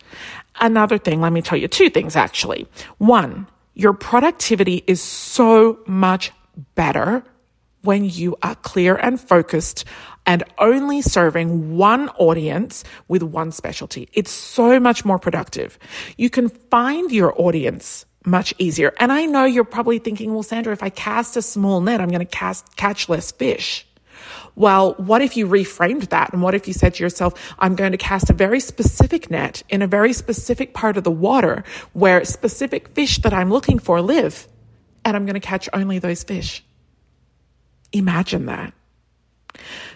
Another 0.61 0.97
thing, 0.97 1.19
let 1.19 1.33
me 1.33 1.41
tell 1.41 1.57
you 1.57 1.67
two 1.67 1.89
things 1.89 2.15
actually. 2.15 2.69
One, 2.99 3.47
your 3.73 3.91
productivity 3.91 4.81
is 4.87 5.01
so 5.01 5.79
much 5.85 6.31
better 6.75 7.25
when 7.83 8.05
you 8.05 8.37
are 8.43 8.55
clear 8.55 8.95
and 8.95 9.19
focused 9.19 9.85
and 10.25 10.43
only 10.57 11.01
serving 11.01 11.75
one 11.75 12.09
audience 12.09 12.83
with 13.07 13.23
one 13.23 13.51
specialty. 13.51 14.07
It's 14.13 14.31
so 14.31 14.79
much 14.79 15.03
more 15.03 15.19
productive. 15.19 15.79
You 16.17 16.29
can 16.29 16.49
find 16.49 17.11
your 17.11 17.39
audience 17.39 18.05
much 18.25 18.53
easier. 18.59 18.93
And 18.99 19.11
I 19.11 19.25
know 19.25 19.45
you're 19.45 19.63
probably 19.63 19.99
thinking, 19.99 20.33
well, 20.33 20.43
Sandra, 20.43 20.73
if 20.73 20.83
I 20.83 20.89
cast 20.89 21.37
a 21.37 21.41
small 21.41 21.81
net, 21.81 22.01
I'm 22.01 22.09
going 22.09 22.19
to 22.19 22.25
cast, 22.25 22.75
catch 22.75 23.09
less 23.09 23.31
fish. 23.31 23.87
Well, 24.55 24.93
what 24.95 25.21
if 25.21 25.37
you 25.37 25.47
reframed 25.47 26.09
that? 26.09 26.33
And 26.33 26.41
what 26.41 26.53
if 26.53 26.67
you 26.67 26.73
said 26.73 26.95
to 26.95 27.03
yourself, 27.03 27.55
I'm 27.57 27.75
going 27.75 27.93
to 27.93 27.97
cast 27.97 28.29
a 28.29 28.33
very 28.33 28.59
specific 28.59 29.31
net 29.31 29.63
in 29.69 29.81
a 29.81 29.87
very 29.87 30.13
specific 30.13 30.73
part 30.73 30.97
of 30.97 31.03
the 31.03 31.11
water 31.11 31.63
where 31.93 32.23
specific 32.25 32.89
fish 32.89 33.17
that 33.19 33.33
I'm 33.33 33.49
looking 33.49 33.79
for 33.79 34.01
live, 34.01 34.47
and 35.03 35.15
I'm 35.15 35.25
going 35.25 35.33
to 35.33 35.39
catch 35.39 35.67
only 35.73 35.99
those 35.99 36.23
fish? 36.23 36.63
Imagine 37.93 38.45
that. 38.45 38.73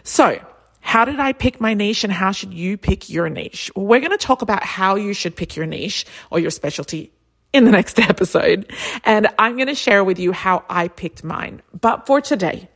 So, 0.03 0.39
how 0.81 1.03
did 1.03 1.19
I 1.19 1.33
pick 1.33 1.59
my 1.59 1.73
niche 1.73 2.03
and 2.03 2.13
how 2.13 2.31
should 2.31 2.53
you 2.53 2.77
pick 2.77 3.09
your 3.09 3.27
niche? 3.27 3.71
Well, 3.75 3.87
we're 3.87 3.99
going 3.99 4.11
to 4.11 4.17
talk 4.17 4.43
about 4.43 4.63
how 4.63 4.95
you 4.95 5.13
should 5.13 5.35
pick 5.35 5.55
your 5.55 5.65
niche 5.65 6.05
or 6.29 6.39
your 6.39 6.51
specialty 6.51 7.11
in 7.53 7.65
the 7.65 7.71
next 7.71 7.97
episode. 8.09 8.71
And 9.03 9.27
I'm 9.39 9.55
going 9.55 9.67
to 9.67 9.75
share 9.75 10.03
with 10.03 10.19
you 10.19 10.31
how 10.31 10.63
I 10.69 10.89
picked 10.89 11.23
mine. 11.23 11.63
But 11.79 12.05
for 12.05 12.21
today, 12.21 12.69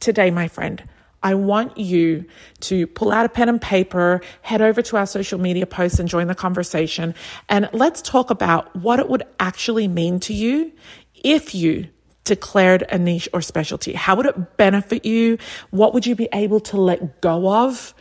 today, 0.00 0.30
my 0.30 0.48
friend, 0.48 0.84
I 1.22 1.34
want 1.34 1.78
you 1.78 2.26
to 2.60 2.86
pull 2.86 3.10
out 3.10 3.24
a 3.24 3.28
pen 3.28 3.48
and 3.48 3.60
paper, 3.60 4.20
head 4.42 4.60
over 4.60 4.82
to 4.82 4.96
our 4.96 5.06
social 5.06 5.40
media 5.40 5.66
posts 5.66 5.98
and 5.98 6.08
join 6.08 6.26
the 6.28 6.34
conversation. 6.34 7.14
And 7.48 7.70
let's 7.72 8.02
talk 8.02 8.30
about 8.30 8.76
what 8.76 9.00
it 9.00 9.08
would 9.08 9.22
actually 9.40 9.88
mean 9.88 10.20
to 10.20 10.34
you 10.34 10.72
if 11.14 11.54
you 11.54 11.88
declared 12.26 12.84
a 12.90 12.98
niche 12.98 13.28
or 13.32 13.40
specialty? 13.40 13.94
How 13.94 14.14
would 14.16 14.26
it 14.26 14.56
benefit 14.56 15.04
you? 15.04 15.38
What 15.70 15.94
would 15.94 16.06
you 16.06 16.14
be 16.14 16.28
able 16.32 16.60
to 16.60 16.76
let 16.76 17.20
go 17.22 17.48
of? 17.48 17.94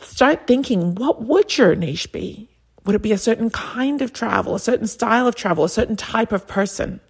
Start 0.00 0.46
thinking, 0.46 0.94
what 0.94 1.22
would 1.22 1.58
your 1.58 1.74
niche 1.74 2.10
be? 2.12 2.48
Would 2.84 2.96
it 2.96 3.02
be 3.02 3.12
a 3.12 3.18
certain 3.18 3.50
kind 3.50 4.02
of 4.02 4.12
travel, 4.12 4.54
a 4.54 4.58
certain 4.58 4.86
style 4.86 5.26
of 5.26 5.34
travel, 5.34 5.64
a 5.64 5.68
certain 5.68 5.96
type 5.96 6.32
of 6.32 6.46
person? 6.48 7.00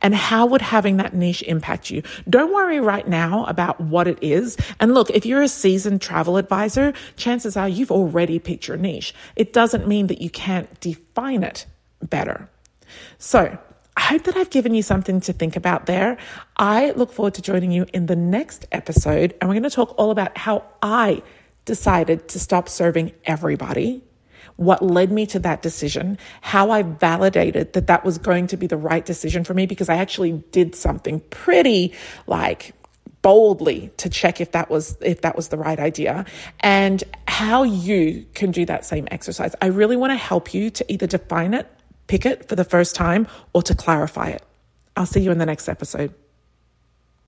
And 0.00 0.14
how 0.14 0.46
would 0.46 0.62
having 0.62 0.96
that 0.96 1.14
niche 1.14 1.42
impact 1.42 1.90
you? 1.90 2.02
Don't 2.28 2.54
worry 2.54 2.80
right 2.80 3.06
now 3.06 3.44
about 3.46 3.80
what 3.80 4.08
it 4.08 4.18
is. 4.22 4.56
And 4.80 4.94
look, 4.94 5.10
if 5.10 5.26
you're 5.26 5.42
a 5.42 5.48
seasoned 5.48 6.00
travel 6.00 6.36
advisor, 6.36 6.92
chances 7.16 7.56
are 7.56 7.68
you've 7.68 7.90
already 7.90 8.38
picked 8.38 8.68
your 8.68 8.76
niche. 8.76 9.14
It 9.36 9.52
doesn't 9.52 9.86
mean 9.86 10.06
that 10.06 10.20
you 10.20 10.30
can't 10.30 10.80
define 10.80 11.42
it 11.42 11.66
better. 12.02 12.48
So 13.18 13.58
I 13.96 14.02
hope 14.02 14.24
that 14.24 14.36
I've 14.36 14.50
given 14.50 14.74
you 14.74 14.82
something 14.82 15.20
to 15.22 15.32
think 15.32 15.56
about 15.56 15.86
there. 15.86 16.18
I 16.56 16.90
look 16.92 17.12
forward 17.12 17.34
to 17.34 17.42
joining 17.42 17.72
you 17.72 17.86
in 17.94 18.06
the 18.06 18.16
next 18.16 18.66
episode, 18.70 19.34
and 19.40 19.48
we're 19.48 19.54
going 19.54 19.62
to 19.62 19.70
talk 19.70 19.94
all 19.96 20.10
about 20.10 20.36
how 20.36 20.64
I 20.82 21.22
decided 21.64 22.28
to 22.28 22.38
stop 22.38 22.68
serving 22.68 23.12
everybody, 23.24 24.02
what 24.56 24.82
led 24.82 25.10
me 25.10 25.26
to 25.26 25.38
that 25.40 25.62
decision, 25.62 26.18
how 26.42 26.70
I 26.70 26.82
validated 26.82 27.72
that 27.72 27.86
that 27.86 28.04
was 28.04 28.18
going 28.18 28.46
to 28.48 28.56
be 28.56 28.66
the 28.66 28.76
right 28.76 29.04
decision 29.04 29.44
for 29.44 29.54
me 29.54 29.66
because 29.66 29.88
I 29.88 29.96
actually 29.96 30.32
did 30.52 30.74
something 30.74 31.20
pretty 31.30 31.94
like 32.26 32.74
boldly 33.22 33.90
to 33.96 34.08
check 34.08 34.40
if 34.40 34.52
that 34.52 34.70
was 34.70 34.96
if 35.00 35.22
that 35.22 35.34
was 35.34 35.48
the 35.48 35.56
right 35.56 35.80
idea 35.80 36.24
and 36.60 37.02
how 37.26 37.64
you 37.64 38.24
can 38.34 38.52
do 38.52 38.64
that 38.66 38.84
same 38.84 39.08
exercise. 39.10 39.54
I 39.60 39.66
really 39.66 39.96
want 39.96 40.12
to 40.12 40.16
help 40.16 40.54
you 40.54 40.70
to 40.70 40.92
either 40.92 41.08
define 41.08 41.52
it 41.52 41.66
pick 42.06 42.26
it 42.26 42.48
for 42.48 42.56
the 42.56 42.64
first 42.64 42.94
time 42.94 43.26
or 43.52 43.62
to 43.62 43.74
clarify 43.74 44.28
it. 44.28 44.42
I'll 44.96 45.06
see 45.06 45.20
you 45.20 45.30
in 45.30 45.38
the 45.38 45.46
next 45.46 45.68
episode. 45.68 46.14